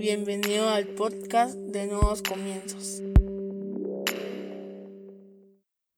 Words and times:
Bienvenido 0.00 0.66
al 0.70 0.86
podcast 0.86 1.56
de 1.56 1.86
Nuevos 1.86 2.22
Comienzos. 2.22 3.02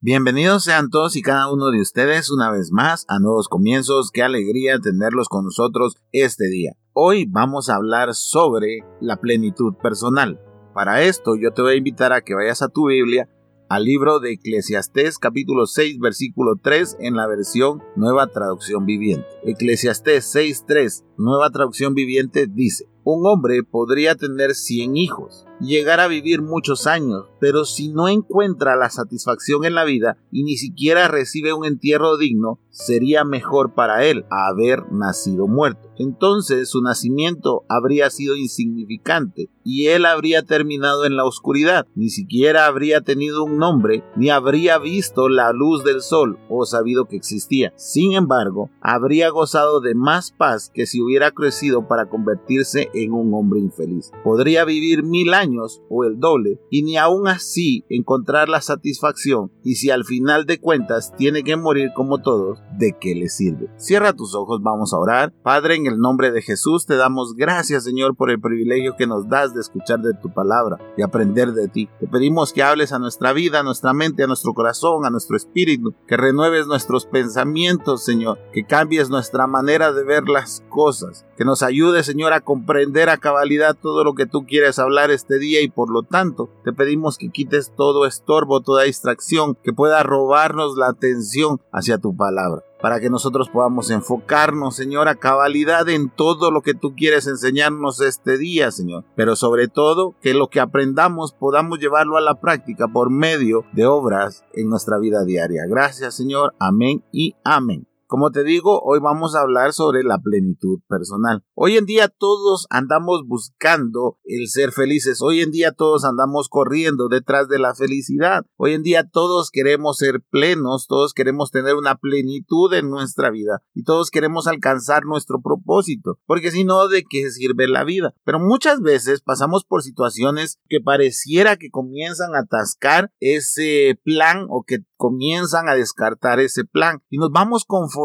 Bienvenidos 0.00 0.64
sean 0.64 0.90
todos 0.90 1.14
y 1.14 1.22
cada 1.22 1.53
uno 1.53 1.71
de 1.71 1.80
ustedes 1.80 2.29
una 2.29 2.51
vez 2.51 2.73
más 2.73 3.04
a 3.07 3.21
Nuevos 3.21 3.46
Comienzos. 3.46 4.11
Qué 4.11 4.25
alegría 4.25 4.80
tenerlos 4.80 5.29
con 5.29 5.45
nosotros 5.45 5.99
este 6.11 6.49
día. 6.49 6.73
Hoy 6.93 7.27
vamos 7.30 7.71
a 7.71 7.77
hablar 7.77 8.12
sobre 8.15 8.80
la 9.01 9.21
plenitud 9.21 9.75
personal. 9.80 10.41
Para 10.75 11.03
esto 11.05 11.37
yo 11.37 11.53
te 11.53 11.62
voy 11.62 11.75
a 11.75 11.77
invitar 11.77 12.12
a 12.12 12.23
que 12.23 12.34
vayas 12.34 12.61
a 12.62 12.71
tu 12.71 12.89
Biblia 12.89 13.29
al 13.69 13.84
libro 13.84 14.19
de 14.19 14.32
Eclesiastés 14.32 15.19
capítulo 15.19 15.66
6 15.66 16.00
versículo 16.00 16.57
3 16.61 16.96
en 16.98 17.14
la 17.14 17.29
versión 17.29 17.80
Nueva 17.95 18.27
Traducción 18.27 18.84
Viviente. 18.84 19.29
Eclesiastés 19.45 20.34
6.3 20.34 21.05
Nueva 21.19 21.50
Traducción 21.50 21.95
Viviente 21.95 22.48
dice, 22.48 22.91
un 23.05 23.27
hombre 23.27 23.62
podría 23.62 24.14
tener 24.14 24.55
100 24.55 24.96
hijos, 24.96 25.46
llegar 25.62 26.00
a 26.00 26.08
vivir 26.08 26.43
muchos 26.43 26.86
años, 26.86 27.26
pero 27.40 27.64
si 27.64 27.89
no 27.89 28.08
encuentra 28.08 28.76
la 28.76 28.90
satisfacción 28.90 29.64
en 29.64 29.75
la 29.75 29.84
vida 29.84 30.18
y 30.30 30.43
ni 30.43 30.57
siquiera 30.57 31.08
recibe 31.08 31.53
un 31.53 31.64
entierro 31.64 32.16
digno, 32.16 32.58
sería 32.70 33.25
mejor 33.25 33.75
para 33.75 34.05
él 34.05 34.25
haber 34.30 34.91
nacido 34.91 35.47
muerto. 35.47 35.91
Entonces 35.98 36.70
su 36.70 36.83
nacimiento 36.83 37.64
habría 37.69 38.11
sido 38.11 38.34
insignificante 38.34 39.50
y 39.64 39.86
él 39.89 40.06
habría 40.06 40.42
terminado 40.42 41.05
en 41.05 41.17
la 41.17 41.25
oscuridad, 41.25 41.86
ni 41.94 42.11
siquiera 42.11 42.67
habría 42.67 43.03
tenido 43.03 43.44
un 43.44 43.58
nombre, 43.58 44.03
ni 44.17 44.31
habría 44.31 44.78
visto 44.78 45.28
la 45.28 45.53
luz 45.53 45.84
del 45.84 46.00
sol 46.03 46.39
o 46.48 46.67
sabido 46.67 47.06
que 47.06 47.17
existía. 47.17 47.72
Sin 47.77 48.14
embargo, 48.14 48.70
habría 48.81 49.31
gozado 49.31 49.81
de 49.81 49.94
más 49.94 50.33
paz 50.33 50.70
que 50.75 50.86
si 50.86 51.00
hubiera 51.00 51.31
crecido 51.31 51.86
para 51.86 52.08
convertirse 52.08 52.91
en 52.94 53.12
un 53.12 53.33
hombre 53.34 53.61
infeliz. 53.61 54.11
Podría 54.25 54.64
vivir 54.64 55.05
mil 55.05 55.34
años 55.34 55.52
o 55.88 56.05
el 56.05 56.19
doble 56.19 56.61
y 56.70 56.83
ni 56.83 56.97
aún 56.97 57.28
así 57.28 57.84
encontrar 57.89 58.48
la 58.48 58.61
satisfacción 58.61 59.53
y 59.62 59.77
si 59.77 59.91
al 59.91 60.05
final 60.05 60.47
de 60.47 60.59
cuentas 60.59 61.12
tiene 61.17 61.42
que 61.42 61.56
morir 61.56 61.91
como 61.94 62.19
todos, 62.19 62.61
¿de 62.78 62.97
qué 63.00 63.14
le 63.14 63.28
sirve? 63.28 63.69
Cierra 63.77 64.12
tus 64.12 64.34
ojos, 64.34 64.61
vamos 64.62 64.92
a 64.92 64.98
orar. 64.98 65.33
Padre, 65.42 65.77
en 65.77 65.86
el 65.86 65.98
nombre 65.98 66.31
de 66.31 66.42
Jesús 66.42 66.86
te 66.86 66.97
damos 66.97 67.34
gracias 67.36 67.84
Señor 67.84 68.17
por 68.17 68.31
el 68.31 68.41
privilegio 68.41 68.97
que 68.97 69.06
nos 69.06 69.28
das 69.28 69.55
de 69.55 69.61
escuchar 69.61 70.00
de 70.00 70.14
tu 70.14 70.33
palabra 70.33 70.78
y 70.97 71.03
aprender 71.03 71.53
de 71.53 71.69
ti. 71.69 71.89
Te 72.00 72.06
pedimos 72.06 72.53
que 72.53 72.62
hables 72.62 72.92
a 72.92 72.98
nuestra 72.98 73.33
vida, 73.33 73.61
a 73.61 73.62
nuestra 73.62 73.92
mente, 73.92 74.22
a 74.22 74.27
nuestro 74.27 74.55
corazón, 74.55 75.05
a 75.05 75.11
nuestro 75.11 75.37
espíritu, 75.37 75.94
que 76.06 76.16
renueves 76.16 76.66
nuestros 76.66 77.06
pensamientos 77.06 78.05
Señor, 78.05 78.39
que 78.53 78.64
cambies 78.64 79.11
nuestra 79.11 79.47
manera 79.47 79.92
de 79.92 80.05
ver 80.05 80.28
las 80.28 80.62
cosas, 80.69 81.27
que 81.37 81.44
nos 81.44 81.62
ayude 81.62 82.03
Señor 82.03 82.33
a 82.33 82.41
comprender 82.41 83.09
a 83.09 83.19
cabalidad 83.19 83.77
todo 83.81 84.05
lo 84.05 84.14
que 84.14 84.27
tú 84.27 84.47
quieres 84.47 84.78
hablar 84.78 85.11
este 85.11 85.31
día 85.38 85.61
y 85.62 85.69
por 85.69 85.91
lo 85.91 86.02
tanto 86.02 86.50
te 86.64 86.72
pedimos 86.72 87.19
que 87.19 87.30
quites 87.30 87.72
todo 87.77 88.06
estorbo, 88.06 88.61
toda 88.61 88.84
distracción 88.84 89.55
que 89.55 89.72
pueda 89.72 90.02
robarnos 90.02 90.77
la 90.77 90.88
atención 90.88 91.61
hacia 91.72 91.98
tu 91.98 92.16
palabra 92.16 92.62
para 92.83 92.98
que 92.98 93.08
nosotros 93.08 93.48
podamos 93.48 93.91
enfocarnos, 93.91 94.75
Señor, 94.75 95.08
a 95.08 95.14
cabalidad 95.14 95.88
en 95.88 96.10
todo 96.10 96.50
lo 96.50 96.62
que 96.62 96.75
tú 96.75 96.94
quieres 96.97 97.28
enseñarnos 97.28 98.00
este 98.00 98.36
día, 98.36 98.72
Señor. 98.72 99.05
Pero 99.14 99.36
sobre 99.36 99.69
todo, 99.69 100.16
que 100.20 100.34
lo 100.34 100.48
que 100.48 100.58
aprendamos 100.58 101.33
podamos 101.33 101.78
llevarlo 101.78 102.16
a 102.16 102.20
la 102.20 102.41
práctica 102.41 102.88
por 102.88 103.08
medio 103.08 103.64
de 103.72 103.86
obras 103.86 104.44
en 104.53 104.69
nuestra 104.69 104.98
vida 104.98 105.25
diaria. 105.25 105.62
Gracias, 105.69 106.16
Señor. 106.16 106.55
Amén 106.58 107.05
y 107.12 107.36
amén. 107.44 107.92
Como 108.13 108.31
te 108.31 108.45
digo, 108.45 108.83
hoy 108.85 108.99
vamos 109.01 109.35
a 109.35 109.41
hablar 109.41 109.73
sobre 109.73 110.05
la 110.05 110.19
plenitud 110.19 110.81
personal. 110.87 111.43
Hoy 111.55 111.79
en 111.79 111.87
día 111.87 112.09
todos 112.09 112.67
andamos 112.69 113.23
buscando 113.27 114.19
el 114.25 114.49
ser 114.49 114.73
felices. 114.73 115.23
Hoy 115.23 115.41
en 115.41 115.51
día 115.51 115.73
todos 115.73 116.05
andamos 116.05 116.51
corriendo 116.51 117.09
detrás 117.09 117.49
de 117.49 117.59
la 117.59 117.75
felicidad. 117.75 118.45
Hoy 118.59 118.75
en 118.75 118.83
día 118.83 119.09
todos 119.11 119.51
queremos 119.51 119.97
ser 119.97 120.21
plenos, 120.29 120.89
todos 120.89 121.15
queremos 121.15 121.51
tener 121.53 121.75
una 121.75 121.95
plenitud 121.95 122.75
en 122.75 122.91
nuestra 122.91 123.31
vida 123.31 123.62
y 123.72 123.83
todos 123.83 124.11
queremos 124.11 124.47
alcanzar 124.47 125.06
nuestro 125.06 125.41
propósito. 125.41 126.19
Porque 126.27 126.51
si 126.51 126.65
no, 126.65 126.89
¿de 126.89 127.05
qué 127.09 127.31
sirve 127.31 127.67
la 127.67 127.83
vida? 127.83 128.12
Pero 128.25 128.39
muchas 128.39 128.83
veces 128.83 129.22
pasamos 129.22 129.65
por 129.65 129.83
situaciones 129.83 130.59
que 130.69 130.81
pareciera 130.84 131.56
que 131.56 131.71
comienzan 131.71 132.34
a 132.34 132.41
atascar 132.41 133.11
ese 133.21 133.99
plan 134.05 134.49
o 134.51 134.65
que 134.67 134.81
comienzan 134.99 135.69
a 135.69 135.75
descartar 135.75 136.41
ese 136.41 136.65
plan 136.65 137.03
y 137.09 137.17
nos 137.17 137.31
vamos 137.33 137.65
conformando 137.65 138.02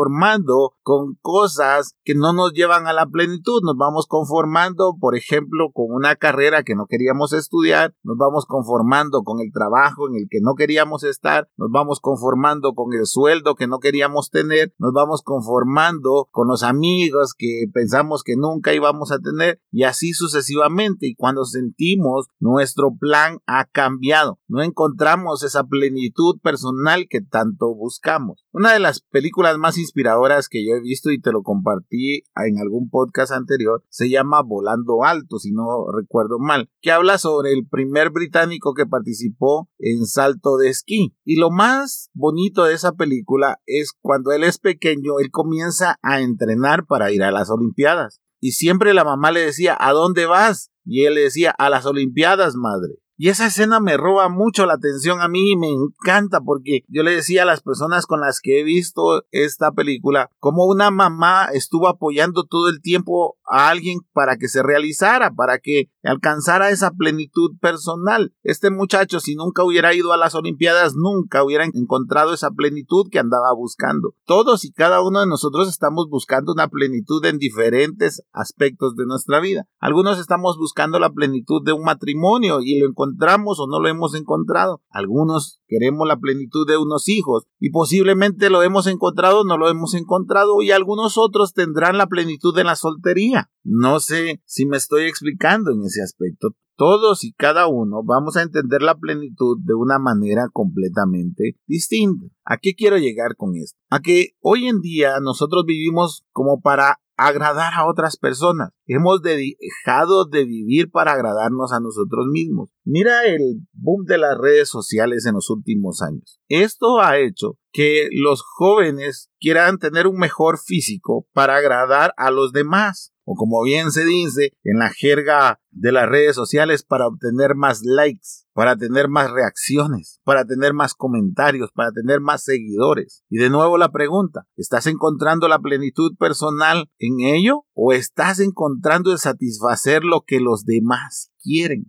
con 0.81 1.15
cosas 1.21 1.95
que 2.03 2.15
no 2.15 2.33
nos 2.33 2.53
llevan 2.53 2.87
a 2.87 2.93
la 2.93 3.05
plenitud, 3.05 3.61
nos 3.63 3.75
vamos 3.77 4.07
conformando, 4.07 4.95
por 4.99 5.17
ejemplo, 5.17 5.71
con 5.73 5.87
una 5.89 6.15
carrera 6.15 6.63
que 6.63 6.75
no 6.75 6.85
queríamos 6.87 7.33
estudiar, 7.33 7.93
nos 8.03 8.17
vamos 8.17 8.45
conformando 8.45 9.23
con 9.23 9.39
el 9.41 9.51
trabajo 9.51 10.07
en 10.07 10.15
el 10.15 10.27
que 10.29 10.39
no 10.41 10.55
queríamos 10.55 11.03
estar, 11.03 11.49
nos 11.57 11.69
vamos 11.71 11.99
conformando 11.99 12.73
con 12.73 12.93
el 12.93 13.05
sueldo 13.05 13.55
que 13.55 13.67
no 13.67 13.79
queríamos 13.79 14.29
tener, 14.29 14.73
nos 14.77 14.93
vamos 14.93 15.21
conformando 15.23 16.27
con 16.31 16.47
los 16.47 16.63
amigos 16.63 17.33
que 17.37 17.65
pensamos 17.73 18.23
que 18.23 18.35
nunca 18.37 18.73
íbamos 18.73 19.11
a 19.11 19.19
tener 19.19 19.59
y 19.71 19.83
así 19.83 20.13
sucesivamente. 20.13 21.07
Y 21.07 21.15
cuando 21.15 21.45
sentimos 21.45 22.27
nuestro 22.39 22.95
plan 22.97 23.39
ha 23.45 23.65
cambiado, 23.65 24.39
no 24.47 24.61
encontramos 24.63 25.43
esa 25.43 25.63
plenitud 25.65 26.39
personal 26.41 27.07
que 27.09 27.21
tanto 27.21 27.73
buscamos. 27.73 28.45
Una 28.51 28.73
de 28.73 28.79
las 28.79 29.01
películas 29.01 29.57
más 29.57 29.77
inspiradoras 29.87 30.49
que 30.49 30.65
yo 30.65 30.75
he 30.75 30.81
visto 30.81 31.11
y 31.11 31.21
te 31.21 31.31
lo 31.31 31.43
compartí 31.43 32.23
en 32.35 32.59
algún 32.59 32.89
podcast 32.89 33.31
anterior 33.31 33.83
se 33.89 34.09
llama 34.09 34.41
Volando 34.41 35.03
Alto, 35.03 35.39
si 35.39 35.51
no 35.51 35.85
recuerdo 35.91 36.39
mal, 36.39 36.69
que 36.81 36.91
habla 36.91 37.17
sobre 37.17 37.53
el 37.53 37.67
primer 37.67 38.11
británico 38.11 38.73
que 38.73 38.85
participó 38.85 39.69
en 39.79 40.05
salto 40.05 40.57
de 40.57 40.69
esquí. 40.69 41.15
Y 41.23 41.39
lo 41.39 41.49
más 41.49 42.09
bonito 42.13 42.65
de 42.65 42.73
esa 42.73 42.93
película 42.93 43.59
es 43.65 43.93
cuando 44.01 44.31
él 44.31 44.43
es 44.43 44.59
pequeño, 44.59 45.19
él 45.19 45.31
comienza 45.31 45.97
a 46.01 46.21
entrenar 46.21 46.85
para 46.85 47.11
ir 47.11 47.23
a 47.23 47.31
las 47.31 47.49
Olimpiadas. 47.49 48.21
Y 48.39 48.51
siempre 48.51 48.93
la 48.93 49.03
mamá 49.03 49.31
le 49.31 49.41
decía, 49.41 49.75
¿a 49.79 49.93
dónde 49.93 50.25
vas? 50.25 50.71
Y 50.85 51.05
él 51.05 51.15
le 51.15 51.21
decía, 51.21 51.51
a 51.57 51.69
las 51.69 51.85
Olimpiadas, 51.85 52.55
madre. 52.55 52.99
Y 53.19 53.29
esa 53.29 53.47
escena 53.47 53.79
me 53.79 53.97
roba 53.97 54.29
mucho 54.29 54.67
la 54.67 54.75
atención 54.75 55.21
a 55.21 55.27
mí 55.27 55.53
y 55.53 55.57
me 55.57 55.71
encanta 55.71 56.39
porque 56.39 56.81
yo 56.87 57.01
le 57.01 57.15
decía 57.15 57.41
a 57.41 57.45
las 57.47 57.61
personas 57.63 58.05
con 58.05 58.21
las 58.21 58.39
que 58.39 58.59
he 58.59 58.63
visto 58.63 59.23
esta 59.31 59.71
película 59.71 60.29
como 60.37 60.65
una 60.65 60.91
mamá 60.91 61.45
estuvo 61.45 61.87
apoyando 61.87 62.43
todo 62.43 62.69
el 62.69 62.79
tiempo 62.79 63.39
a 63.49 63.69
alguien 63.69 64.01
para 64.13 64.37
que 64.37 64.47
se 64.47 64.61
realizara, 64.61 65.33
para 65.33 65.57
que 65.57 65.89
alcanzara 66.03 66.69
esa 66.69 66.91
plenitud 66.91 67.57
personal. 67.59 68.35
Este 68.43 68.69
muchacho 68.69 69.19
si 69.19 69.33
nunca 69.33 69.63
hubiera 69.63 69.95
ido 69.95 70.13
a 70.13 70.17
las 70.17 70.35
Olimpiadas 70.35 70.93
nunca 70.95 71.43
hubiera 71.43 71.65
encontrado 71.65 72.35
esa 72.35 72.51
plenitud 72.51 73.07
que 73.11 73.17
andaba 73.17 73.51
buscando. 73.55 74.13
Todos 74.25 74.63
y 74.63 74.71
cada 74.71 75.01
uno 75.01 75.21
de 75.21 75.27
nosotros 75.27 75.67
estamos 75.69 76.07
buscando 76.07 76.51
una 76.53 76.67
plenitud 76.67 77.25
en 77.25 77.39
diferentes 77.39 78.21
aspectos 78.31 78.95
de 78.95 79.07
nuestra 79.07 79.39
vida. 79.39 79.65
Algunos 79.79 80.19
estamos 80.19 80.57
buscando 80.59 80.99
la 80.99 81.09
plenitud 81.09 81.63
de 81.65 81.73
un 81.73 81.83
matrimonio 81.83 82.59
y 82.61 82.79
lo 82.79 82.85
encontramos 82.87 83.06
encontramos 83.07 83.59
o 83.59 83.67
no 83.67 83.79
lo 83.79 83.87
hemos 83.87 84.15
encontrado. 84.15 84.81
Algunos 84.89 85.59
queremos 85.67 86.07
la 86.07 86.17
plenitud 86.17 86.67
de 86.67 86.77
unos 86.77 87.07
hijos 87.09 87.45
y 87.59 87.69
posiblemente 87.69 88.49
lo 88.49 88.63
hemos 88.63 88.87
encontrado 88.87 89.41
o 89.41 89.43
no 89.43 89.57
lo 89.57 89.69
hemos 89.69 89.93
encontrado 89.93 90.61
y 90.61 90.71
algunos 90.71 91.17
otros 91.17 91.53
tendrán 91.53 91.97
la 91.97 92.07
plenitud 92.07 92.55
de 92.55 92.63
la 92.63 92.75
soltería. 92.75 93.49
No 93.63 93.99
sé 93.99 94.41
si 94.45 94.65
me 94.65 94.77
estoy 94.77 95.03
explicando 95.05 95.71
en 95.71 95.83
ese 95.83 96.01
aspecto. 96.01 96.49
Todos 96.75 97.23
y 97.23 97.33
cada 97.33 97.65
uno 97.65 98.03
vamos 98.03 98.37
a 98.37 98.43
entender 98.43 98.83
la 98.83 98.95
plenitud 98.95 99.57
de 99.63 99.73
una 99.73 99.97
manera 99.97 100.47
completamente 100.53 101.57
distinta. 101.65 102.27
¿A 102.45 102.57
qué 102.57 102.75
quiero 102.75 102.99
llegar 102.99 103.35
con 103.35 103.55
esto? 103.55 103.79
A 103.89 103.99
que 103.99 104.35
hoy 104.41 104.67
en 104.67 104.81
día 104.81 105.19
nosotros 105.19 105.63
vivimos 105.65 106.23
como 106.31 106.61
para 106.61 106.99
agradar 107.17 107.73
a 107.73 107.87
otras 107.87 108.15
personas. 108.17 108.69
Hemos 108.85 109.21
dejado 109.21 110.25
de 110.25 110.45
vivir 110.45 110.91
para 110.91 111.13
agradarnos 111.13 111.73
a 111.73 111.79
nosotros 111.79 112.27
mismos. 112.31 112.69
Mira 112.85 113.25
el 113.25 113.61
boom 113.73 114.05
de 114.05 114.19
las 114.19 114.37
redes 114.37 114.69
sociales 114.69 115.25
en 115.25 115.33
los 115.33 115.49
últimos 115.49 116.01
años. 116.01 116.39
Esto 116.47 117.01
ha 117.01 117.17
hecho 117.17 117.57
que 117.71 118.07
los 118.11 118.43
jóvenes 118.43 119.29
quieran 119.39 119.79
tener 119.79 120.07
un 120.07 120.17
mejor 120.17 120.57
físico 120.59 121.27
para 121.33 121.57
agradar 121.57 122.13
a 122.17 122.31
los 122.31 122.53
demás 122.53 123.13
o 123.29 123.35
como 123.35 123.61
bien 123.61 123.91
se 123.91 124.05
dice 124.05 124.53
en 124.63 124.79
la 124.79 124.89
jerga 124.89 125.59
de 125.69 125.91
las 125.91 126.07
redes 126.07 126.33
sociales 126.33 126.83
para 126.83 127.07
obtener 127.07 127.55
más 127.55 127.81
likes, 127.83 128.45
para 128.53 128.77
tener 128.77 129.09
más 129.09 129.29
reacciones, 129.29 130.21
para 130.23 130.45
tener 130.45 130.73
más 130.73 130.93
comentarios, 130.93 131.69
para 131.75 131.91
tener 131.91 132.21
más 132.21 132.45
seguidores. 132.45 133.25
Y 133.29 133.37
de 133.37 133.49
nuevo 133.49 133.77
la 133.77 133.91
pregunta, 133.91 134.47
¿estás 134.55 134.87
encontrando 134.87 135.49
la 135.49 135.59
plenitud 135.59 136.15
personal 136.17 136.89
en 136.99 137.19
ello 137.19 137.65
o 137.73 137.91
estás 137.91 138.39
encontrando 138.39 139.11
el 139.11 139.17
satisfacer 139.17 140.05
lo 140.05 140.21
que 140.21 140.39
los 140.39 140.63
demás 140.63 141.33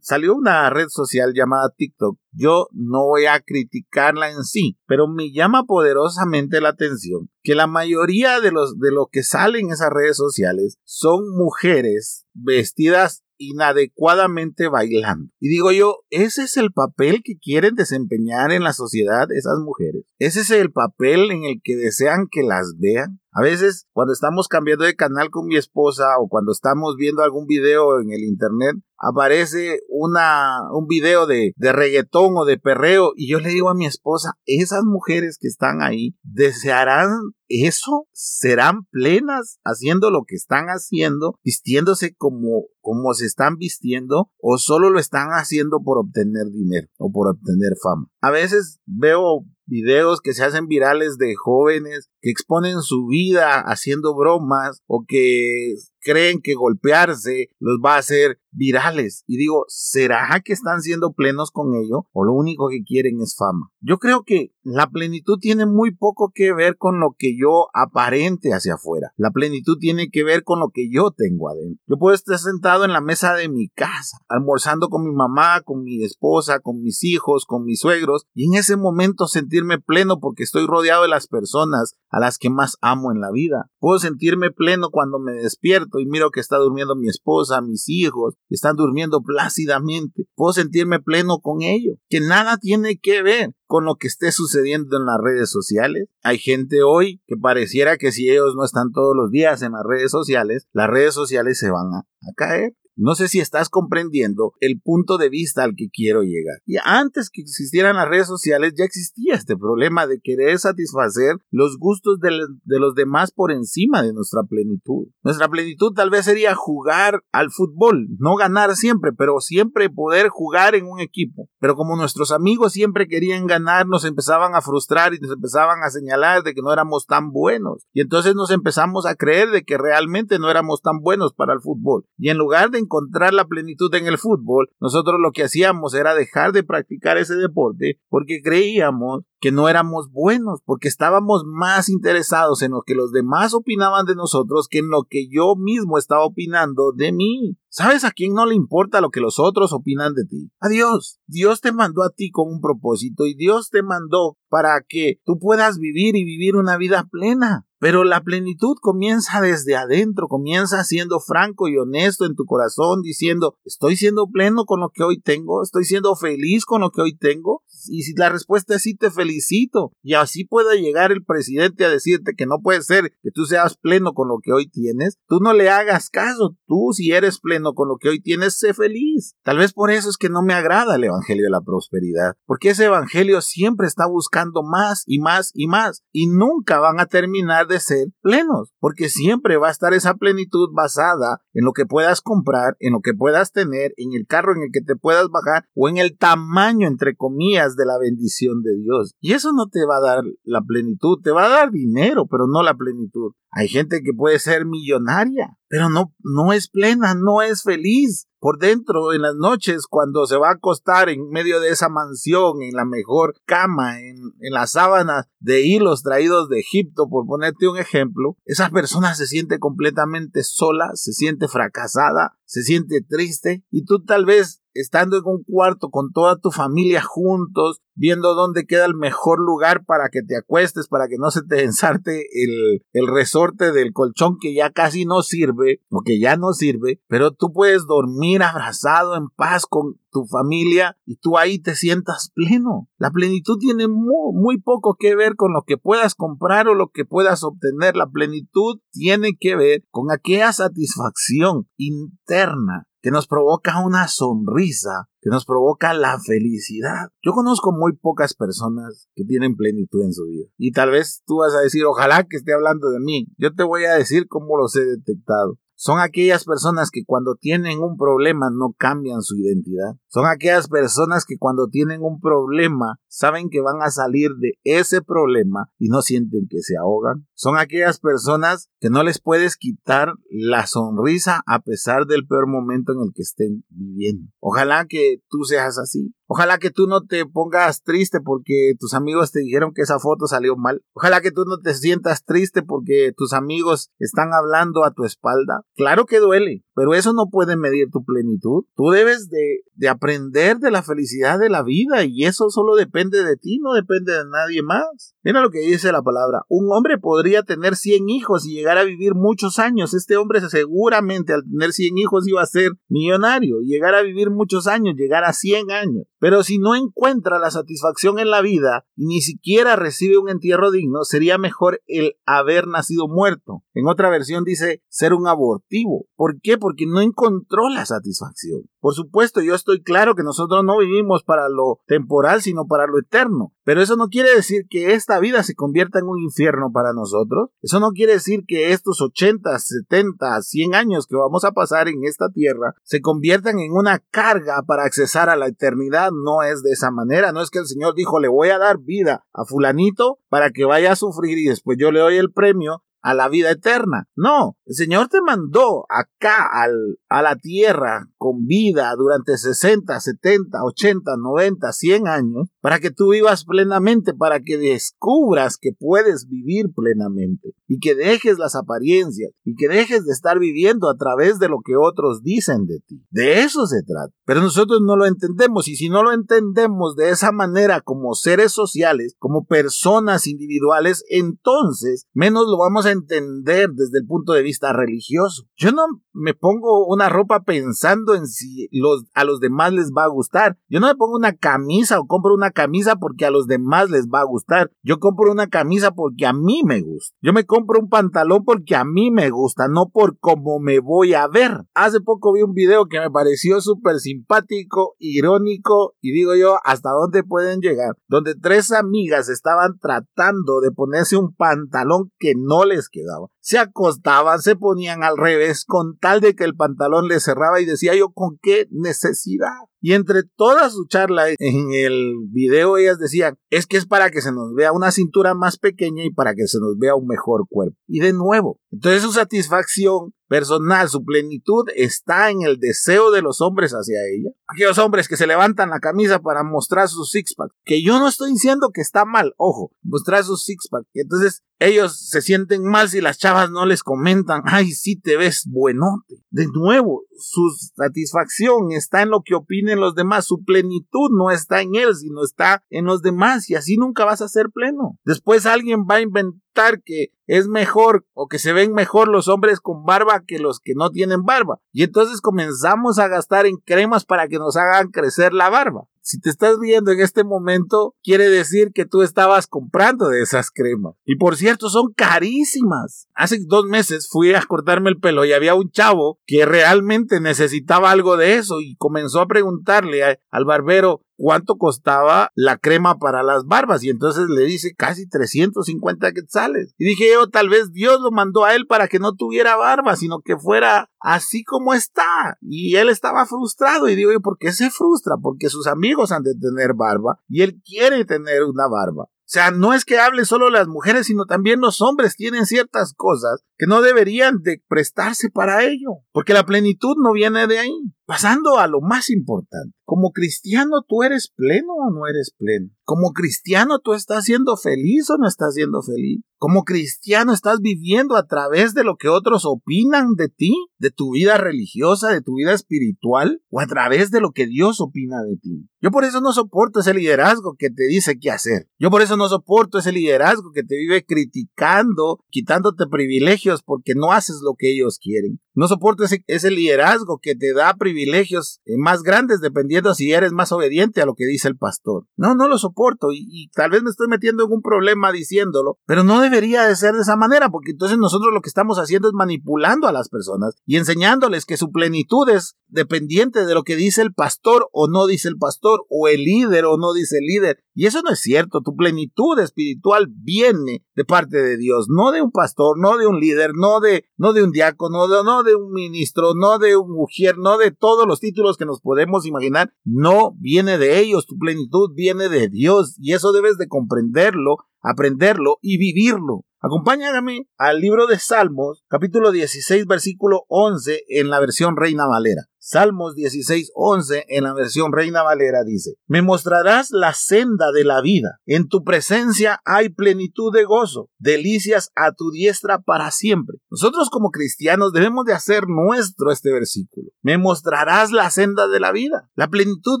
Salió 0.00 0.34
una 0.34 0.70
red 0.70 0.88
social 0.88 1.32
llamada 1.34 1.72
TikTok. 1.76 2.18
Yo 2.32 2.68
no 2.72 3.04
voy 3.06 3.26
a 3.26 3.40
criticarla 3.40 4.30
en 4.30 4.44
sí, 4.44 4.78
pero 4.86 5.08
me 5.08 5.32
llama 5.32 5.64
poderosamente 5.64 6.60
la 6.60 6.70
atención 6.70 7.28
que 7.42 7.54
la 7.54 7.66
mayoría 7.66 8.40
de 8.40 8.52
los 8.52 8.78
de 8.78 8.90
lo 8.92 9.08
que 9.10 9.22
salen 9.22 9.66
en 9.66 9.72
esas 9.72 9.90
redes 9.90 10.16
sociales 10.16 10.78
son 10.84 11.28
mujeres 11.36 12.26
vestidas 12.34 13.22
inadecuadamente 13.40 14.68
bailando. 14.68 15.32
Y 15.40 15.48
digo 15.48 15.72
yo, 15.72 16.00
ese 16.10 16.42
es 16.42 16.56
el 16.58 16.72
papel 16.72 17.22
que 17.24 17.38
quieren 17.38 17.74
desempeñar 17.74 18.52
en 18.52 18.62
la 18.62 18.74
sociedad 18.74 19.32
esas 19.32 19.58
mujeres. 19.64 20.04
Ese 20.18 20.40
es 20.40 20.50
el 20.50 20.70
papel 20.70 21.30
en 21.30 21.44
el 21.44 21.60
que 21.64 21.74
desean 21.74 22.26
que 22.30 22.42
las 22.42 22.74
vean. 22.78 23.19
A 23.32 23.42
veces, 23.42 23.86
cuando 23.92 24.12
estamos 24.12 24.48
cambiando 24.48 24.84
de 24.84 24.96
canal 24.96 25.30
con 25.30 25.46
mi 25.46 25.56
esposa 25.56 26.18
o 26.18 26.28
cuando 26.28 26.50
estamos 26.50 26.96
viendo 26.96 27.22
algún 27.22 27.46
video 27.46 28.00
en 28.00 28.10
el 28.10 28.24
internet, 28.24 28.76
aparece 28.98 29.80
una, 29.88 30.58
un 30.72 30.86
video 30.86 31.26
de, 31.26 31.52
de 31.56 31.72
reggaetón 31.72 32.34
o 32.36 32.44
de 32.44 32.58
perreo 32.58 33.12
y 33.14 33.30
yo 33.30 33.38
le 33.38 33.50
digo 33.50 33.70
a 33.70 33.74
mi 33.74 33.86
esposa, 33.86 34.32
esas 34.46 34.82
mujeres 34.84 35.38
que 35.40 35.48
están 35.48 35.80
ahí 35.80 36.16
desearán 36.22 37.08
eso, 37.48 38.06
serán 38.12 38.84
plenas 38.90 39.58
haciendo 39.64 40.10
lo 40.10 40.24
que 40.26 40.34
están 40.34 40.66
haciendo, 40.66 41.38
vistiéndose 41.42 42.14
como, 42.14 42.64
como 42.80 43.14
se 43.14 43.26
están 43.26 43.56
vistiendo 43.56 44.30
o 44.38 44.58
solo 44.58 44.90
lo 44.90 45.00
están 45.00 45.28
haciendo 45.30 45.80
por 45.82 45.98
obtener 45.98 46.46
dinero 46.52 46.88
o 46.98 47.10
por 47.10 47.28
obtener 47.28 47.72
fama. 47.82 48.08
A 48.20 48.30
veces 48.30 48.80
veo 48.86 49.44
videos 49.66 50.20
que 50.20 50.34
se 50.34 50.44
hacen 50.44 50.66
virales 50.66 51.16
de 51.16 51.34
jóvenes 51.36 52.09
que 52.20 52.30
exponen 52.30 52.80
su 52.82 53.06
vida 53.06 53.60
haciendo 53.60 54.14
bromas 54.14 54.82
o 54.86 55.04
que 55.06 55.74
creen 56.00 56.40
que 56.42 56.54
golpearse 56.54 57.48
los 57.58 57.78
va 57.84 57.94
a 57.94 57.98
hacer 57.98 58.40
virales. 58.52 59.22
Y 59.26 59.36
digo, 59.36 59.64
¿será 59.68 60.40
que 60.44 60.52
están 60.52 60.80
siendo 60.80 61.12
plenos 61.12 61.50
con 61.50 61.74
ello 61.74 62.06
o 62.12 62.24
lo 62.24 62.32
único 62.32 62.68
que 62.68 62.82
quieren 62.82 63.20
es 63.20 63.36
fama? 63.36 63.70
Yo 63.80 63.98
creo 63.98 64.24
que 64.24 64.52
la 64.62 64.90
plenitud 64.90 65.38
tiene 65.38 65.66
muy 65.66 65.94
poco 65.94 66.32
que 66.34 66.52
ver 66.52 66.76
con 66.76 67.00
lo 67.00 67.14
que 67.18 67.36
yo 67.38 67.68
aparente 67.74 68.52
hacia 68.52 68.74
afuera. 68.74 69.12
La 69.16 69.30
plenitud 69.30 69.78
tiene 69.78 70.10
que 70.10 70.24
ver 70.24 70.42
con 70.42 70.60
lo 70.60 70.70
que 70.70 70.90
yo 70.90 71.12
tengo 71.12 71.48
adentro. 71.48 71.82
Yo 71.86 71.96
puedo 71.96 72.14
estar 72.14 72.38
sentado 72.38 72.84
en 72.84 72.92
la 72.92 73.00
mesa 73.00 73.34
de 73.34 73.48
mi 73.48 73.68
casa, 73.68 74.18
almorzando 74.28 74.88
con 74.88 75.04
mi 75.04 75.14
mamá, 75.14 75.60
con 75.62 75.82
mi 75.82 76.02
esposa, 76.02 76.60
con 76.60 76.82
mis 76.82 77.04
hijos, 77.04 77.44
con 77.46 77.64
mis 77.64 77.80
suegros, 77.80 78.26
y 78.34 78.46
en 78.46 78.58
ese 78.58 78.76
momento 78.76 79.26
sentirme 79.26 79.78
pleno 79.78 80.18
porque 80.18 80.42
estoy 80.42 80.66
rodeado 80.66 81.02
de 81.02 81.08
las 81.08 81.26
personas 81.26 81.94
a 82.10 82.20
las 82.20 82.38
que 82.38 82.50
más 82.50 82.76
amo 82.80 83.12
en 83.12 83.20
la 83.20 83.30
vida. 83.30 83.70
Puedo 83.78 83.98
sentirme 83.98 84.50
pleno 84.50 84.90
cuando 84.90 85.18
me 85.18 85.32
despierto 85.32 85.98
y 86.00 86.06
miro 86.06 86.30
que 86.30 86.40
está 86.40 86.56
durmiendo 86.56 86.96
mi 86.96 87.08
esposa, 87.08 87.60
mis 87.60 87.88
hijos, 87.88 88.34
están 88.48 88.76
durmiendo 88.76 89.22
plácidamente. 89.22 90.26
Puedo 90.34 90.52
sentirme 90.52 91.00
pleno 91.00 91.38
con 91.38 91.62
ello, 91.62 91.94
que 92.08 92.20
nada 92.20 92.58
tiene 92.58 92.98
que 92.98 93.22
ver 93.22 93.54
con 93.66 93.84
lo 93.84 93.94
que 93.94 94.08
esté 94.08 94.32
sucediendo 94.32 94.96
en 94.96 95.06
las 95.06 95.18
redes 95.22 95.50
sociales. 95.50 96.08
Hay 96.22 96.38
gente 96.38 96.82
hoy 96.82 97.22
que 97.26 97.36
pareciera 97.36 97.96
que 97.96 98.10
si 98.10 98.28
ellos 98.28 98.54
no 98.56 98.64
están 98.64 98.90
todos 98.92 99.14
los 99.14 99.30
días 99.30 99.62
en 99.62 99.72
las 99.72 99.84
redes 99.84 100.10
sociales, 100.10 100.66
las 100.72 100.90
redes 100.90 101.14
sociales 101.14 101.58
se 101.58 101.70
van 101.70 101.86
a, 101.94 101.98
a 101.98 102.32
caer. 102.34 102.74
No 103.02 103.14
sé 103.14 103.28
si 103.28 103.40
estás 103.40 103.70
comprendiendo 103.70 104.52
el 104.60 104.78
punto 104.78 105.16
de 105.16 105.30
vista 105.30 105.64
al 105.64 105.74
que 105.74 105.88
quiero 105.90 106.20
llegar. 106.20 106.58
Y 106.66 106.76
antes 106.84 107.30
que 107.30 107.40
existieran 107.40 107.96
las 107.96 108.06
redes 108.06 108.26
sociales 108.26 108.74
ya 108.76 108.84
existía 108.84 109.36
este 109.36 109.56
problema 109.56 110.06
de 110.06 110.20
querer 110.20 110.58
satisfacer 110.58 111.36
los 111.50 111.78
gustos 111.78 112.20
de, 112.20 112.30
los 112.78 112.94
demás 112.94 113.32
por 113.32 113.52
encima 113.52 114.02
de 114.02 114.12
nuestra 114.12 114.42
plenitud. 114.42 115.06
Nuestra 115.22 115.48
plenitud 115.48 115.94
tal 115.94 116.10
vez 116.10 116.26
sería 116.26 116.54
jugar 116.54 117.22
al 117.32 117.50
fútbol, 117.50 118.06
no 118.18 118.36
ganar 118.36 118.76
siempre, 118.76 119.12
pero 119.16 119.40
siempre 119.40 119.88
poder 119.88 120.28
jugar 120.28 120.74
en 120.74 120.84
un 120.84 121.00
equipo. 121.00 121.48
Pero 121.58 121.76
como 121.76 121.96
nuestros 121.96 122.32
amigos 122.32 122.74
siempre 122.74 123.08
querían 123.08 123.46
ganar, 123.46 123.86
nos 123.86 124.04
empezaban 124.04 124.54
a 124.54 124.60
frustrar 124.60 125.14
y 125.14 125.20
nos 125.20 125.32
empezaban 125.32 125.82
a 125.82 125.88
señalar 125.88 126.42
de 126.42 126.52
que 126.52 126.60
no 126.60 126.70
éramos 126.70 127.06
tan 127.06 127.30
buenos. 127.30 127.86
Y 127.94 128.02
entonces 128.02 128.34
nos 128.34 128.50
empezamos 128.50 129.06
a 129.06 129.14
creer 129.14 129.48
de 129.48 129.62
que 129.62 129.78
realmente 129.78 130.38
no 130.38 130.50
éramos 130.50 130.82
tan 130.82 131.00
buenos 131.00 131.32
para 131.32 131.54
el 131.54 131.62
fútbol. 131.62 132.04
Y 132.18 132.28
en 132.28 132.36
lugar 132.36 132.70
de 132.70 132.89
encontrar 132.90 133.32
la 133.32 133.46
plenitud 133.46 133.94
en 133.94 134.06
el 134.06 134.18
fútbol, 134.18 134.68
nosotros 134.80 135.20
lo 135.20 135.30
que 135.30 135.44
hacíamos 135.44 135.94
era 135.94 136.14
dejar 136.14 136.52
de 136.52 136.64
practicar 136.64 137.18
ese 137.18 137.36
deporte 137.36 138.00
porque 138.08 138.42
creíamos 138.42 139.22
que 139.40 139.52
no 139.52 139.68
éramos 139.68 140.10
buenos, 140.10 140.60
porque 140.64 140.88
estábamos 140.88 141.44
más 141.46 141.88
interesados 141.88 142.62
en 142.62 142.72
lo 142.72 142.82
que 142.82 142.94
los 142.94 143.10
demás 143.12 143.54
opinaban 143.54 144.04
de 144.04 144.14
nosotros 144.14 144.68
que 144.68 144.78
en 144.78 144.90
lo 144.90 145.04
que 145.08 145.28
yo 145.30 145.54
mismo 145.56 145.96
estaba 145.96 146.24
opinando 146.24 146.92
de 146.94 147.12
mí. 147.12 147.56
¿Sabes 147.68 148.04
a 148.04 148.10
quién 148.10 148.34
no 148.34 148.44
le 148.44 148.54
importa 148.54 149.00
lo 149.00 149.10
que 149.10 149.20
los 149.20 149.38
otros 149.38 149.72
opinan 149.72 150.12
de 150.14 150.24
ti? 150.24 150.50
A 150.60 150.68
Dios. 150.68 151.20
Dios 151.26 151.60
te 151.60 151.72
mandó 151.72 152.02
a 152.02 152.10
ti 152.10 152.30
con 152.30 152.48
un 152.48 152.60
propósito 152.60 153.26
y 153.26 153.34
Dios 153.34 153.70
te 153.70 153.82
mandó 153.82 154.36
para 154.48 154.82
que 154.86 155.20
tú 155.24 155.38
puedas 155.38 155.78
vivir 155.78 156.16
y 156.16 156.24
vivir 156.24 156.56
una 156.56 156.76
vida 156.76 157.06
plena. 157.10 157.66
Pero 157.80 158.04
la 158.04 158.20
plenitud 158.20 158.76
comienza 158.80 159.40
desde 159.40 159.74
adentro, 159.74 160.28
comienza 160.28 160.84
siendo 160.84 161.18
franco 161.18 161.66
y 161.66 161.78
honesto 161.78 162.26
en 162.26 162.34
tu 162.34 162.44
corazón, 162.44 163.00
diciendo, 163.02 163.56
estoy 163.64 163.96
siendo 163.96 164.26
pleno 164.26 164.66
con 164.66 164.80
lo 164.80 164.90
que 164.90 165.02
hoy 165.02 165.18
tengo, 165.18 165.62
estoy 165.62 165.84
siendo 165.84 166.14
feliz 166.14 166.66
con 166.66 166.82
lo 166.82 166.90
que 166.90 167.00
hoy 167.00 167.16
tengo. 167.16 167.62
Y 167.88 168.02
si 168.02 168.12
la 168.14 168.28
respuesta 168.28 168.74
es 168.74 168.82
sí, 168.82 168.94
te 168.94 169.10
felicito. 169.10 169.92
Y 170.02 170.12
así 170.12 170.44
pueda 170.44 170.74
llegar 170.74 171.10
el 171.10 171.24
presidente 171.24 171.86
a 171.86 171.88
decirte 171.88 172.34
que 172.36 172.44
no 172.44 172.58
puede 172.62 172.82
ser 172.82 173.14
que 173.22 173.30
tú 173.32 173.46
seas 173.46 173.78
pleno 173.78 174.12
con 174.12 174.28
lo 174.28 174.38
que 174.42 174.52
hoy 174.52 174.68
tienes, 174.68 175.18
tú 175.26 175.40
no 175.40 175.54
le 175.54 175.70
hagas 175.70 176.10
caso. 176.10 176.56
Tú, 176.66 176.90
si 176.92 177.12
eres 177.12 177.40
pleno 177.40 177.72
con 177.72 177.88
lo 177.88 177.96
que 177.96 178.10
hoy 178.10 178.20
tienes, 178.20 178.58
sé 178.58 178.74
feliz. 178.74 179.34
Tal 179.42 179.56
vez 179.56 179.72
por 179.72 179.90
eso 179.90 180.10
es 180.10 180.18
que 180.18 180.28
no 180.28 180.42
me 180.42 180.52
agrada 180.52 180.96
el 180.96 181.04
Evangelio 181.04 181.44
de 181.44 181.50
la 181.50 181.62
Prosperidad, 181.62 182.34
porque 182.44 182.70
ese 182.70 182.84
Evangelio 182.84 183.40
siempre 183.40 183.86
está 183.86 184.06
buscando 184.06 184.62
más 184.62 185.02
y 185.06 185.18
más 185.18 185.50
y 185.54 185.66
más, 185.66 186.02
y 186.12 186.26
nunca 186.26 186.78
van 186.78 187.00
a 187.00 187.06
terminar 187.06 187.69
de 187.70 187.80
ser 187.80 188.08
plenos, 188.20 188.74
porque 188.78 189.08
siempre 189.08 189.56
va 189.56 189.68
a 189.68 189.70
estar 189.70 189.94
esa 189.94 190.14
plenitud 190.14 190.68
basada 190.74 191.40
en 191.54 191.64
lo 191.64 191.72
que 191.72 191.86
puedas 191.86 192.20
comprar, 192.20 192.76
en 192.80 192.92
lo 192.92 193.00
que 193.00 193.14
puedas 193.14 193.52
tener, 193.52 193.94
en 193.96 194.12
el 194.12 194.26
carro 194.26 194.52
en 194.52 194.62
el 194.64 194.68
que 194.72 194.82
te 194.82 194.96
puedas 194.96 195.28
bajar 195.30 195.64
o 195.74 195.88
en 195.88 195.96
el 195.96 196.18
tamaño, 196.18 196.86
entre 196.86 197.16
comillas, 197.16 197.76
de 197.76 197.86
la 197.86 197.98
bendición 197.98 198.62
de 198.62 198.76
Dios. 198.76 199.14
Y 199.20 199.32
eso 199.32 199.52
no 199.52 199.68
te 199.68 199.86
va 199.86 199.96
a 199.96 200.14
dar 200.16 200.24
la 200.44 200.60
plenitud, 200.60 201.20
te 201.22 201.30
va 201.30 201.46
a 201.46 201.48
dar 201.48 201.70
dinero, 201.70 202.26
pero 202.26 202.46
no 202.46 202.62
la 202.62 202.74
plenitud. 202.74 203.32
Hay 203.50 203.68
gente 203.68 204.02
que 204.02 204.12
puede 204.12 204.38
ser 204.38 204.66
millonaria, 204.66 205.56
pero 205.70 205.88
no, 205.88 206.12
no 206.18 206.52
es 206.52 206.68
plena, 206.68 207.14
no 207.14 207.42
es 207.42 207.62
feliz. 207.62 208.26
Por 208.40 208.58
dentro, 208.58 209.12
en 209.12 209.22
las 209.22 209.36
noches, 209.36 209.86
cuando 209.88 210.26
se 210.26 210.36
va 210.36 210.48
a 210.48 210.54
acostar 210.54 211.08
en 211.08 211.28
medio 211.30 211.60
de 211.60 211.68
esa 211.68 211.88
mansión, 211.88 212.60
en 212.60 212.74
la 212.74 212.84
mejor 212.84 213.34
cama, 213.46 214.00
en, 214.00 214.16
en 214.40 214.52
las 214.52 214.72
sábanas 214.72 215.26
de 215.38 215.60
hilos 215.62 216.02
traídos 216.02 216.48
de 216.48 216.58
Egipto, 216.58 217.08
por 217.08 217.24
ponerte 217.24 217.68
un 217.68 217.78
ejemplo, 217.78 218.36
esa 218.46 218.68
persona 218.70 219.14
se 219.14 219.26
siente 219.26 219.60
completamente 219.60 220.42
sola, 220.42 220.90
se 220.94 221.12
siente 221.12 221.46
fracasada, 221.46 222.36
se 222.50 222.64
siente 222.64 223.00
triste 223.08 223.64
y 223.70 223.84
tú 223.84 224.02
tal 224.04 224.26
vez 224.26 224.60
estando 224.74 225.16
en 225.16 225.22
un 225.24 225.44
cuarto 225.44 225.90
con 225.90 226.10
toda 226.10 226.36
tu 226.40 226.50
familia 226.50 227.00
juntos, 227.00 227.80
viendo 227.94 228.34
dónde 228.34 228.66
queda 228.66 228.86
el 228.86 228.96
mejor 228.96 229.38
lugar 229.38 229.84
para 229.84 230.08
que 230.08 230.22
te 230.22 230.36
acuestes, 230.36 230.88
para 230.88 231.06
que 231.06 231.14
no 231.16 231.30
se 231.30 231.42
te 231.42 231.62
ensarte 231.64 232.24
el, 232.32 232.82
el 232.92 233.06
resorte 233.06 233.70
del 233.70 233.92
colchón 233.92 234.36
que 234.40 234.52
ya 234.52 234.70
casi 234.70 235.04
no 235.04 235.22
sirve 235.22 235.80
o 235.90 236.02
que 236.02 236.18
ya 236.18 236.36
no 236.36 236.52
sirve, 236.52 237.00
pero 237.06 237.30
tú 237.30 237.52
puedes 237.52 237.86
dormir 237.86 238.42
abrazado 238.42 239.16
en 239.16 239.28
paz 239.28 239.64
con 239.66 239.99
tu 240.10 240.26
familia 240.26 240.96
y 241.04 241.16
tú 241.16 241.38
ahí 241.38 241.58
te 241.58 241.74
sientas 241.74 242.30
pleno. 242.34 242.88
La 242.98 243.10
plenitud 243.10 243.58
tiene 243.58 243.88
muy, 243.88 244.58
poco 244.60 244.96
que 244.98 245.14
ver 245.14 245.36
con 245.36 245.52
lo 245.52 245.62
que 245.66 245.78
puedas 245.78 246.14
comprar 246.14 246.68
o 246.68 246.74
lo 246.74 246.88
que 246.88 247.04
puedas 247.04 247.42
obtener. 247.44 247.96
La 247.96 248.10
plenitud 248.10 248.80
tiene 248.90 249.30
que 249.38 249.56
ver 249.56 249.84
con 249.90 250.10
aquella 250.10 250.52
satisfacción 250.52 251.68
interna 251.76 252.86
que 253.02 253.10
nos 253.10 253.26
provoca 253.26 253.84
una 253.84 254.08
sonrisa, 254.08 255.08
que 255.20 255.30
nos 255.30 255.46
provoca 255.46 255.94
la 255.94 256.18
felicidad. 256.20 257.08
Yo 257.22 257.32
conozco 257.32 257.72
muy 257.72 257.96
pocas 257.96 258.34
personas 258.34 259.08
que 259.14 259.24
tienen 259.24 259.56
plenitud 259.56 260.04
en 260.04 260.12
su 260.12 260.26
vida. 260.26 260.48
Y 260.58 260.72
tal 260.72 260.90
vez 260.90 261.22
tú 261.26 261.38
vas 261.38 261.54
a 261.54 261.60
decir, 261.60 261.84
ojalá 261.86 262.24
que 262.24 262.36
esté 262.36 262.52
hablando 262.52 262.90
de 262.90 263.00
mí. 263.00 263.28
Yo 263.38 263.54
te 263.54 263.62
voy 263.62 263.84
a 263.84 263.94
decir 263.94 264.26
cómo 264.28 264.58
los 264.58 264.76
he 264.76 264.84
detectado. 264.84 265.58
Son 265.82 265.98
aquellas 265.98 266.44
personas 266.44 266.90
que 266.90 267.06
cuando 267.06 267.36
tienen 267.36 267.78
un 267.78 267.96
problema 267.96 268.50
no 268.50 268.74
cambian 268.76 269.22
su 269.22 269.36
identidad. 269.36 269.96
Son 270.08 270.26
aquellas 270.26 270.68
personas 270.68 271.24
que 271.24 271.38
cuando 271.38 271.68
tienen 271.68 272.02
un 272.02 272.20
problema 272.20 273.00
saben 273.08 273.48
que 273.48 273.62
van 273.62 273.80
a 273.80 273.90
salir 273.90 274.32
de 274.40 274.58
ese 274.62 275.00
problema 275.00 275.70
y 275.78 275.88
no 275.88 276.02
sienten 276.02 276.48
que 276.50 276.60
se 276.60 276.76
ahogan. 276.76 277.26
Son 277.32 277.56
aquellas 277.56 277.98
personas 277.98 278.68
que 278.78 278.90
no 278.90 279.02
les 279.02 279.22
puedes 279.22 279.56
quitar 279.56 280.12
la 280.28 280.66
sonrisa 280.66 281.40
a 281.46 281.60
pesar 281.60 282.04
del 282.04 282.26
peor 282.26 282.46
momento 282.46 282.92
en 282.92 282.98
el 283.00 283.14
que 283.14 283.22
estén 283.22 283.64
viviendo. 283.70 284.30
Ojalá 284.38 284.84
que 284.86 285.22
tú 285.30 285.44
seas 285.44 285.78
así. 285.78 286.12
Ojalá 286.32 286.58
que 286.58 286.70
tú 286.70 286.86
no 286.86 287.00
te 287.00 287.26
pongas 287.26 287.82
triste 287.82 288.20
porque 288.20 288.74
tus 288.78 288.94
amigos 288.94 289.32
te 289.32 289.40
dijeron 289.40 289.72
que 289.74 289.82
esa 289.82 289.98
foto 289.98 290.28
salió 290.28 290.54
mal. 290.56 290.80
Ojalá 290.92 291.20
que 291.20 291.32
tú 291.32 291.44
no 291.44 291.58
te 291.58 291.74
sientas 291.74 292.24
triste 292.24 292.62
porque 292.62 293.10
tus 293.16 293.32
amigos 293.32 293.90
están 293.98 294.32
hablando 294.32 294.84
a 294.84 294.92
tu 294.92 295.04
espalda. 295.04 295.62
Claro 295.74 296.06
que 296.06 296.20
duele, 296.20 296.62
pero 296.80 296.94
eso 296.94 297.12
no 297.12 297.28
puede 297.30 297.58
medir 297.58 297.90
tu 297.92 298.02
plenitud. 298.02 298.64
Tú 298.74 298.88
debes 298.88 299.28
de, 299.28 299.64
de 299.74 299.88
aprender 299.90 300.56
de 300.60 300.70
la 300.70 300.82
felicidad 300.82 301.38
de 301.38 301.50
la 301.50 301.62
vida 301.62 302.06
y 302.06 302.24
eso 302.24 302.48
solo 302.48 302.74
depende 302.74 303.22
de 303.22 303.36
ti, 303.36 303.58
no 303.58 303.74
depende 303.74 304.14
de 304.14 304.24
nadie 304.24 304.62
más. 304.62 305.14
Mira 305.22 305.42
lo 305.42 305.50
que 305.50 305.58
dice 305.58 305.92
la 305.92 306.00
palabra. 306.00 306.40
Un 306.48 306.72
hombre 306.72 306.96
podría 306.96 307.42
tener 307.42 307.76
100 307.76 308.08
hijos 308.08 308.46
y 308.46 308.54
llegar 308.54 308.78
a 308.78 308.84
vivir 308.84 309.14
muchos 309.14 309.58
años. 309.58 309.92
Este 309.92 310.16
hombre 310.16 310.40
seguramente 310.40 311.34
al 311.34 311.42
tener 311.42 311.72
100 311.72 311.98
hijos 311.98 312.26
iba 312.26 312.40
a 312.40 312.46
ser 312.46 312.72
millonario, 312.88 313.60
llegar 313.60 313.94
a 313.94 314.00
vivir 314.00 314.30
muchos 314.30 314.66
años, 314.66 314.94
llegar 314.96 315.24
a 315.24 315.34
100 315.34 315.70
años. 315.70 316.04
Pero 316.18 316.42
si 316.42 316.58
no 316.58 316.74
encuentra 316.74 317.38
la 317.38 317.50
satisfacción 317.50 318.18
en 318.18 318.30
la 318.30 318.40
vida 318.40 318.86
y 318.96 319.06
ni 319.06 319.20
siquiera 319.20 319.76
recibe 319.76 320.16
un 320.16 320.30
entierro 320.30 320.70
digno, 320.70 321.04
sería 321.04 321.36
mejor 321.36 321.82
el 321.86 322.14
haber 322.24 322.66
nacido 322.68 323.06
muerto. 323.06 323.62
En 323.74 323.86
otra 323.86 324.08
versión 324.08 324.44
dice 324.44 324.82
ser 324.88 325.12
un 325.12 325.26
abortivo. 325.26 326.06
¿Por 326.16 326.40
qué? 326.42 326.56
Porque 326.56 326.69
no 326.86 327.00
encontró 327.00 327.68
la 327.68 327.86
satisfacción. 327.86 328.62
Por 328.80 328.94
supuesto, 328.94 329.40
yo 329.40 329.54
estoy 329.54 329.82
claro 329.82 330.14
que 330.14 330.22
nosotros 330.22 330.64
no 330.64 330.78
vivimos 330.78 331.22
para 331.22 331.48
lo 331.48 331.80
temporal, 331.86 332.42
sino 332.42 332.66
para 332.66 332.86
lo 332.86 332.98
eterno. 332.98 333.52
Pero 333.64 333.82
eso 333.82 333.96
no 333.96 334.08
quiere 334.08 334.34
decir 334.34 334.64
que 334.68 334.94
esta 334.94 335.20
vida 335.20 335.42
se 335.42 335.54
convierta 335.54 335.98
en 335.98 336.06
un 336.06 336.18
infierno 336.18 336.70
para 336.72 336.92
nosotros. 336.92 337.50
Eso 337.62 337.78
no 337.78 337.90
quiere 337.90 338.14
decir 338.14 338.40
que 338.46 338.72
estos 338.72 339.00
80, 339.00 339.58
70, 339.58 340.40
100 340.40 340.74
años 340.74 341.06
que 341.06 341.16
vamos 341.16 341.44
a 341.44 341.52
pasar 341.52 341.88
en 341.88 342.04
esta 342.04 342.30
tierra 342.30 342.74
se 342.82 343.00
conviertan 343.00 343.58
en 343.58 343.72
una 343.72 343.98
carga 344.10 344.62
para 344.66 344.84
accesar 344.84 345.28
a 345.28 345.36
la 345.36 345.48
eternidad. 345.48 346.10
No 346.12 346.42
es 346.42 346.62
de 346.62 346.72
esa 346.72 346.90
manera. 346.90 347.32
No 347.32 347.42
es 347.42 347.50
que 347.50 347.58
el 347.58 347.66
Señor 347.66 347.94
dijo, 347.94 348.18
le 348.18 348.28
voy 348.28 348.48
a 348.48 348.58
dar 348.58 348.78
vida 348.78 349.24
a 349.32 349.44
fulanito 349.44 350.18
para 350.28 350.50
que 350.50 350.64
vaya 350.64 350.92
a 350.92 350.96
sufrir 350.96 351.38
y 351.38 351.44
después 351.44 351.76
yo 351.78 351.92
le 351.92 352.00
doy 352.00 352.16
el 352.16 352.32
premio 352.32 352.82
a 353.02 353.14
la 353.14 353.28
vida 353.28 353.50
eterna. 353.50 354.08
No, 354.14 354.56
el 354.70 354.76
Señor 354.76 355.08
te 355.08 355.20
mandó 355.20 355.84
acá 355.88 356.46
al, 356.48 356.96
a 357.08 357.22
la 357.22 357.34
tierra 357.34 358.06
con 358.16 358.46
vida 358.46 358.94
durante 358.96 359.36
60, 359.36 359.98
70, 359.98 360.62
80, 360.62 361.16
90, 361.18 361.72
100 361.72 362.06
años 362.06 362.48
para 362.60 362.78
que 362.78 362.92
tú 362.92 363.10
vivas 363.10 363.44
plenamente, 363.44 364.14
para 364.14 364.38
que 364.38 364.58
descubras 364.58 365.56
que 365.56 365.70
puedes 365.76 366.28
vivir 366.28 366.66
plenamente 366.72 367.52
y 367.66 367.80
que 367.80 367.96
dejes 367.96 368.38
las 368.38 368.54
apariencias 368.54 369.32
y 369.44 369.56
que 369.56 369.66
dejes 369.66 370.04
de 370.04 370.12
estar 370.12 370.38
viviendo 370.38 370.88
a 370.88 370.96
través 370.96 371.40
de 371.40 371.48
lo 371.48 371.62
que 371.64 371.74
otros 371.74 372.22
dicen 372.22 372.66
de 372.66 372.78
ti. 372.86 373.02
De 373.10 373.40
eso 373.40 373.66
se 373.66 373.82
trata. 373.82 374.14
Pero 374.24 374.40
nosotros 374.40 374.80
no 374.86 374.96
lo 374.96 375.06
entendemos 375.06 375.66
y 375.66 375.74
si 375.74 375.88
no 375.88 376.04
lo 376.04 376.12
entendemos 376.12 376.94
de 376.94 377.10
esa 377.10 377.32
manera 377.32 377.80
como 377.80 378.14
seres 378.14 378.52
sociales, 378.52 379.16
como 379.18 379.46
personas 379.46 380.28
individuales, 380.28 381.02
entonces 381.10 382.06
menos 382.14 382.44
lo 382.46 382.56
vamos 382.56 382.86
a 382.86 382.92
entender 382.92 383.70
desde 383.70 383.98
el 383.98 384.06
punto 384.06 384.32
de 384.32 384.42
vista 384.42 384.59
religioso. 384.60 385.44
Yo 385.56 385.72
no 385.72 385.82
me 386.12 386.34
pongo 386.34 386.86
una 386.86 387.08
ropa 387.08 387.42
pensando 387.44 388.14
en 388.14 388.26
si 388.26 388.68
a 389.14 389.24
los 389.24 389.40
demás 389.40 389.72
les 389.72 389.90
va 389.96 390.04
a 390.04 390.08
gustar. 390.08 390.58
Yo 390.68 390.80
no 390.80 390.86
me 390.88 390.94
pongo 390.94 391.16
una 391.16 391.34
camisa 391.34 391.98
o 391.98 392.06
compro 392.06 392.34
una 392.34 392.50
camisa 392.50 392.96
porque 392.96 393.26
a 393.26 393.30
los 393.30 393.46
demás 393.46 393.90
les 393.90 394.06
va 394.06 394.20
a 394.20 394.24
gustar. 394.24 394.70
Yo 394.82 394.98
compro 394.98 395.32
una 395.32 395.48
camisa 395.48 395.92
porque 395.92 396.26
a 396.26 396.32
mí 396.32 396.62
me 396.64 396.80
gusta. 396.82 397.16
Yo 397.20 397.32
me 397.32 397.44
compro 397.44 397.80
un 397.80 397.88
pantalón 397.88 398.44
porque 398.44 398.76
a 398.76 398.84
mí 398.84 399.10
me 399.10 399.30
gusta, 399.30 399.68
no 399.68 399.90
por 399.92 400.18
cómo 400.18 400.58
me 400.60 400.80
voy 400.80 401.14
a 401.14 401.26
ver. 401.28 401.64
Hace 401.74 402.00
poco 402.00 402.32
vi 402.32 402.42
un 402.42 402.52
video 402.52 402.86
que 402.86 403.00
me 403.00 403.10
pareció 403.10 403.60
súper 403.60 403.98
simpático, 403.98 404.94
irónico 404.98 405.94
y 406.00 406.12
digo 406.12 406.34
yo, 406.34 406.56
¿hasta 406.64 406.90
dónde 406.90 407.22
pueden 407.22 407.60
llegar? 407.60 407.96
Donde 408.08 408.34
tres 408.34 408.72
amigas 408.72 409.28
estaban 409.28 409.78
tratando 409.78 410.60
de 410.60 410.70
ponerse 410.70 411.16
un 411.16 411.34
pantalón 411.34 412.10
que 412.18 412.32
no 412.36 412.64
les 412.64 412.88
quedaba. 412.88 413.28
Se 413.40 413.58
acostaban, 413.58 414.40
se 414.40 414.49
ponían 414.56 415.02
al 415.02 415.16
revés 415.16 415.64
con 415.66 415.96
tal 415.98 416.20
de 416.20 416.34
que 416.34 416.44
el 416.44 416.56
pantalón 416.56 417.08
les 417.08 417.24
cerraba 417.24 417.60
y 417.60 417.64
decía 417.64 417.94
yo, 417.94 418.10
¿con 418.10 418.38
qué 418.42 418.66
necesidad? 418.70 419.52
Y 419.80 419.94
entre 419.94 420.22
toda 420.36 420.68
su 420.70 420.86
charla 420.86 421.30
en 421.30 421.72
el 421.72 422.14
video 422.30 422.76
ellas 422.76 422.98
decían, 422.98 423.38
es 423.48 423.66
que 423.66 423.76
es 423.76 423.86
para 423.86 424.10
que 424.10 424.20
se 424.20 424.32
nos 424.32 424.54
vea 424.54 424.72
una 424.72 424.90
cintura 424.90 425.34
más 425.34 425.58
pequeña 425.58 426.04
y 426.04 426.10
para 426.10 426.34
que 426.34 426.46
se 426.46 426.58
nos 426.60 426.76
vea 426.78 426.94
un 426.94 427.06
mejor 427.06 427.46
cuerpo. 427.48 427.76
Y 427.86 428.00
de 428.00 428.12
nuevo, 428.12 428.60
entonces 428.70 429.02
su 429.02 429.12
satisfacción 429.12 430.12
personal, 430.30 430.88
su 430.88 431.04
plenitud 431.04 431.64
está 431.74 432.30
en 432.30 432.42
el 432.42 432.60
deseo 432.60 433.10
de 433.10 433.20
los 433.20 433.40
hombres 433.40 433.72
hacia 433.72 433.98
ella. 434.14 434.30
Aquellos 434.46 434.78
hombres 434.78 435.08
que 435.08 435.16
se 435.16 435.26
levantan 435.26 435.70
la 435.70 435.80
camisa 435.80 436.20
para 436.20 436.44
mostrar 436.44 436.88
su 436.88 437.04
six-pack, 437.04 437.50
que 437.64 437.82
yo 437.82 437.98
no 437.98 438.06
estoy 438.06 438.30
diciendo 438.30 438.70
que 438.72 438.80
está 438.80 439.04
mal, 439.04 439.34
ojo, 439.36 439.72
mostrar 439.82 440.22
su 440.22 440.36
six-pack. 440.36 440.86
Entonces 440.94 441.42
ellos 441.58 442.08
se 442.08 442.22
sienten 442.22 442.62
mal 442.62 442.88
si 442.88 443.00
las 443.00 443.18
chavas 443.18 443.50
no 443.50 443.66
les 443.66 443.82
comentan, 443.82 444.42
ay, 444.44 444.70
sí 444.70 444.94
te 444.94 445.16
ves 445.16 445.48
buenote. 445.50 446.22
De 446.30 446.46
nuevo, 446.46 447.02
su 447.18 447.50
satisfacción 447.74 448.70
está 448.70 449.02
en 449.02 449.10
lo 449.10 449.22
que 449.24 449.34
opinen 449.34 449.80
los 449.80 449.96
demás, 449.96 450.26
su 450.26 450.44
plenitud 450.44 451.10
no 451.10 451.32
está 451.32 451.60
en 451.60 451.74
él, 451.74 451.94
sino 451.96 452.22
está 452.22 452.64
en 452.70 452.84
los 452.84 453.02
demás 453.02 453.50
y 453.50 453.56
así 453.56 453.76
nunca 453.76 454.04
vas 454.04 454.22
a 454.22 454.28
ser 454.28 454.46
pleno. 454.54 454.96
Después 455.04 455.44
alguien 455.44 455.80
va 455.90 455.96
a 455.96 456.00
inventar 456.00 456.82
que 456.84 457.08
es 457.30 457.46
mejor 457.46 458.04
o 458.12 458.26
que 458.26 458.40
se 458.40 458.52
ven 458.52 458.72
mejor 458.72 459.06
los 459.06 459.28
hombres 459.28 459.60
con 459.60 459.84
barba 459.84 460.24
que 460.26 460.40
los 460.40 460.58
que 460.58 460.72
no 460.74 460.90
tienen 460.90 461.22
barba. 461.22 461.60
Y 461.70 461.84
entonces 461.84 462.20
comenzamos 462.20 462.98
a 462.98 463.06
gastar 463.06 463.46
en 463.46 463.58
cremas 463.58 464.04
para 464.04 464.26
que 464.26 464.38
nos 464.38 464.56
hagan 464.56 464.88
crecer 464.88 465.32
la 465.32 465.48
barba. 465.48 465.84
Si 466.02 466.20
te 466.20 466.30
estás 466.30 466.58
viendo 466.58 466.90
en 466.90 467.00
este 467.00 467.24
momento, 467.24 467.94
quiere 468.02 468.28
decir 468.28 468.72
que 468.74 468.86
tú 468.86 469.02
estabas 469.02 469.46
comprando 469.46 470.08
de 470.08 470.22
esas 470.22 470.50
cremas. 470.50 470.94
Y 471.04 471.16
por 471.16 471.36
cierto, 471.36 471.68
son 471.68 471.92
carísimas. 471.94 473.08
Hace 473.14 473.38
dos 473.46 473.66
meses 473.66 474.08
fui 474.10 474.34
a 474.34 474.42
cortarme 474.42 474.90
el 474.90 474.98
pelo 474.98 475.24
y 475.24 475.32
había 475.32 475.54
un 475.54 475.70
chavo 475.70 476.18
que 476.26 476.46
realmente 476.46 477.20
necesitaba 477.20 477.90
algo 477.90 478.16
de 478.16 478.36
eso 478.36 478.60
y 478.60 478.76
comenzó 478.76 479.20
a 479.20 479.26
preguntarle 479.26 480.18
al 480.30 480.44
barbero, 480.44 481.02
cuánto 481.20 481.56
costaba 481.56 482.30
la 482.34 482.56
crema 482.56 482.98
para 482.98 483.22
las 483.22 483.44
barbas 483.44 483.84
y 483.84 483.90
entonces 483.90 484.24
le 484.30 484.46
dice 484.46 484.74
casi 484.74 485.06
350 485.06 486.12
quetzales. 486.12 486.74
Y 486.78 486.86
dije 486.86 487.10
yo, 487.12 487.28
tal 487.28 487.50
vez 487.50 487.72
Dios 487.72 488.00
lo 488.00 488.10
mandó 488.10 488.46
a 488.46 488.54
él 488.54 488.66
para 488.66 488.88
que 488.88 488.98
no 488.98 489.12
tuviera 489.12 489.56
barba, 489.56 489.96
sino 489.96 490.22
que 490.22 490.38
fuera 490.38 490.90
así 490.98 491.44
como 491.44 491.74
está. 491.74 492.38
Y 492.40 492.76
él 492.76 492.88
estaba 492.88 493.26
frustrado 493.26 493.90
y 493.90 493.96
digo 493.96 494.12
yo, 494.12 494.20
¿por 494.20 494.38
qué 494.38 494.52
se 494.52 494.70
frustra? 494.70 495.16
Porque 495.20 495.50
sus 495.50 495.66
amigos 495.66 495.89
han 496.12 496.22
de 496.22 496.34
tener 496.34 496.74
barba 496.74 497.20
y 497.28 497.42
él 497.42 497.60
quiere 497.64 498.04
tener 498.04 498.44
una 498.44 498.66
barba. 498.68 499.04
O 499.30 499.32
sea, 499.32 499.52
no 499.52 499.74
es 499.74 499.84
que 499.84 499.96
hable 499.96 500.24
solo 500.24 500.50
las 500.50 500.66
mujeres, 500.66 501.06
sino 501.06 501.24
también 501.24 501.60
los 501.60 501.80
hombres 501.80 502.16
tienen 502.16 502.46
ciertas 502.46 502.94
cosas 502.96 503.44
que 503.56 503.66
no 503.68 503.80
deberían 503.80 504.42
de 504.42 504.60
prestarse 504.66 505.30
para 505.30 505.62
ello, 505.62 505.98
porque 506.10 506.34
la 506.34 506.44
plenitud 506.44 506.96
no 507.00 507.12
viene 507.12 507.46
de 507.46 507.60
ahí. 507.60 507.92
Pasando 508.10 508.58
a 508.58 508.66
lo 508.66 508.80
más 508.80 509.08
importante, 509.08 509.72
como 509.84 510.10
cristiano 510.10 510.82
tú 510.88 511.04
eres 511.04 511.32
pleno 511.32 511.74
o 511.74 511.92
no 511.92 512.08
eres 512.08 512.34
pleno. 512.36 512.70
Como 512.82 513.12
cristiano 513.12 513.78
tú 513.78 513.92
estás 513.92 514.24
siendo 514.24 514.56
feliz 514.56 515.08
o 515.10 515.16
no 515.16 515.28
estás 515.28 515.54
siendo 515.54 515.80
feliz. 515.80 516.20
Como 516.36 516.64
cristiano 516.64 517.32
estás 517.32 517.60
viviendo 517.60 518.16
a 518.16 518.26
través 518.26 518.74
de 518.74 518.82
lo 518.82 518.96
que 518.96 519.08
otros 519.08 519.44
opinan 519.44 520.14
de 520.16 520.28
ti, 520.28 520.52
de 520.78 520.90
tu 520.90 521.12
vida 521.12 521.36
religiosa, 521.36 522.08
de 522.08 522.22
tu 522.22 522.34
vida 522.36 522.52
espiritual, 522.52 523.42
o 523.48 523.60
a 523.60 523.66
través 523.66 524.10
de 524.10 524.20
lo 524.20 524.32
que 524.32 524.46
Dios 524.46 524.80
opina 524.80 525.22
de 525.22 525.36
ti. 525.36 525.68
Yo 525.80 525.90
por 525.90 526.04
eso 526.04 526.20
no 526.20 526.32
soporto 526.32 526.80
ese 526.80 526.94
liderazgo 526.94 527.54
que 527.58 527.70
te 527.70 527.86
dice 527.86 528.18
qué 528.18 528.30
hacer. 528.30 528.68
Yo 528.78 528.90
por 528.90 529.02
eso 529.02 529.16
no 529.16 529.28
soporto 529.28 529.78
ese 529.78 529.92
liderazgo 529.92 530.50
que 530.52 530.62
te 530.62 530.76
vive 530.76 531.04
criticando, 531.04 532.24
quitándote 532.30 532.86
privilegios 532.90 533.62
porque 533.62 533.94
no 533.94 534.10
haces 534.10 534.40
lo 534.42 534.54
que 534.58 534.72
ellos 534.72 534.98
quieren. 535.00 535.40
No 535.54 535.66
soporto 535.66 536.04
ese, 536.04 536.50
liderazgo 536.50 537.18
que 537.20 537.34
te 537.34 537.52
da 537.52 537.74
privilegios 537.74 538.60
eh, 538.64 538.72
más 538.78 539.02
grandes 539.02 539.40
dependiendo 539.40 539.94
si 539.94 540.12
eres 540.12 540.32
más 540.32 540.52
obediente 540.52 541.02
a 541.02 541.06
lo 541.06 541.14
que 541.14 541.26
dice 541.26 541.48
el 541.48 541.56
pastor. 541.56 542.06
No, 542.16 542.34
no 542.34 542.48
lo 542.48 542.58
soporto 542.58 543.12
y, 543.12 543.26
y, 543.28 543.48
tal 543.50 543.70
vez 543.70 543.82
me 543.82 543.90
estoy 543.90 544.08
metiendo 544.08 544.44
en 544.44 544.52
un 544.52 544.62
problema 544.62 545.12
diciéndolo, 545.12 545.78
pero 545.86 546.04
no 546.04 546.20
debería 546.20 546.66
de 546.66 546.76
ser 546.76 546.94
de 546.94 547.00
esa 547.00 547.16
manera 547.16 547.50
porque 547.50 547.72
entonces 547.72 547.98
nosotros 547.98 548.32
lo 548.32 548.40
que 548.40 548.48
estamos 548.48 548.78
haciendo 548.78 549.08
es 549.08 549.14
manipulando 549.14 549.88
a 549.88 549.92
las 549.92 550.08
personas 550.08 550.54
y 550.66 550.76
enseñándoles 550.76 551.46
que 551.46 551.56
su 551.56 551.70
plenitud 551.70 552.28
es 552.28 552.56
dependiente 552.68 553.44
de 553.44 553.54
lo 553.54 553.62
que 553.64 553.76
dice 553.76 554.02
el 554.02 554.14
pastor 554.14 554.68
o 554.72 554.88
no 554.88 555.06
dice 555.06 555.28
el 555.28 555.36
pastor 555.36 555.84
o 555.88 556.08
el 556.08 556.22
líder 556.22 556.64
o 556.64 556.76
no 556.76 556.92
dice 556.92 557.18
el 557.18 557.26
líder. 557.26 557.64
Y 557.74 557.86
eso 557.86 558.00
no 558.02 558.10
es 558.10 558.20
cierto. 558.20 558.60
Tu 558.60 558.74
plenitud 558.74 559.38
espiritual 559.38 560.08
viene 560.10 560.84
de 560.94 561.04
parte 561.04 561.36
de 561.38 561.56
Dios, 561.56 561.86
no 561.88 562.10
de 562.10 562.22
un 562.22 562.30
pastor, 562.30 562.78
no 562.78 562.98
de 562.98 563.06
un 563.06 563.20
líder, 563.20 563.52
no 563.54 563.80
de, 563.80 564.04
no 564.16 564.32
de 564.32 564.42
un 564.42 564.50
diácono, 564.50 565.06
no, 565.06 565.22
no 565.22 565.42
de 565.42 565.54
un 565.54 565.72
ministro, 565.72 566.34
no 566.34 566.58
de 566.58 566.76
un 566.76 566.90
mujer, 566.90 567.38
no 567.38 567.58
de 567.58 567.70
todos 567.70 568.06
los 568.06 568.20
títulos 568.20 568.56
que 568.56 568.66
nos 568.66 568.80
podemos 568.80 569.26
imaginar. 569.26 569.72
No 569.84 570.34
viene 570.38 570.78
de 570.78 570.98
ellos. 571.00 571.26
Tu 571.26 571.36
plenitud 571.38 571.90
viene 571.94 572.28
de 572.28 572.48
Dios 572.48 572.96
y 572.98 573.12
eso 573.12 573.32
debes 573.32 573.56
de 573.56 573.68
comprenderlo, 573.68 574.56
aprenderlo 574.80 575.58
y 575.60 575.78
vivirlo. 575.78 576.44
Acompáñame 576.62 577.48
al 577.56 577.80
libro 577.80 578.06
de 578.06 578.18
Salmos, 578.18 578.84
capítulo 578.88 579.32
16, 579.32 579.86
versículo 579.86 580.44
11 580.48 581.04
en 581.08 581.30
la 581.30 581.40
versión 581.40 581.76
Reina 581.76 582.06
Valera. 582.06 582.50
Salmos 582.62 583.14
16, 583.14 583.72
11 583.74 584.26
en 584.28 584.44
la 584.44 584.52
versión 584.52 584.92
Reina 584.92 585.22
Valera 585.22 585.64
dice, 585.64 585.94
Me 586.06 586.20
mostrarás 586.20 586.90
la 586.90 587.14
senda 587.14 587.72
de 587.72 587.84
la 587.84 588.02
vida. 588.02 588.38
En 588.44 588.68
tu 588.68 588.84
presencia 588.84 589.60
hay 589.64 589.88
plenitud 589.88 590.52
de 590.52 590.64
gozo, 590.64 591.08
delicias 591.18 591.90
a 591.96 592.12
tu 592.12 592.30
diestra 592.30 592.80
para 592.80 593.10
siempre. 593.10 593.56
Nosotros 593.70 594.10
como 594.10 594.30
cristianos 594.30 594.92
debemos 594.92 595.24
de 595.24 595.32
hacer 595.32 595.64
nuestro 595.68 596.30
este 596.30 596.52
versículo. 596.52 597.08
Me 597.22 597.38
mostrarás 597.38 598.12
la 598.12 598.28
senda 598.28 598.68
de 598.68 598.78
la 598.78 598.92
vida. 598.92 599.30
La 599.34 599.48
plenitud 599.48 600.00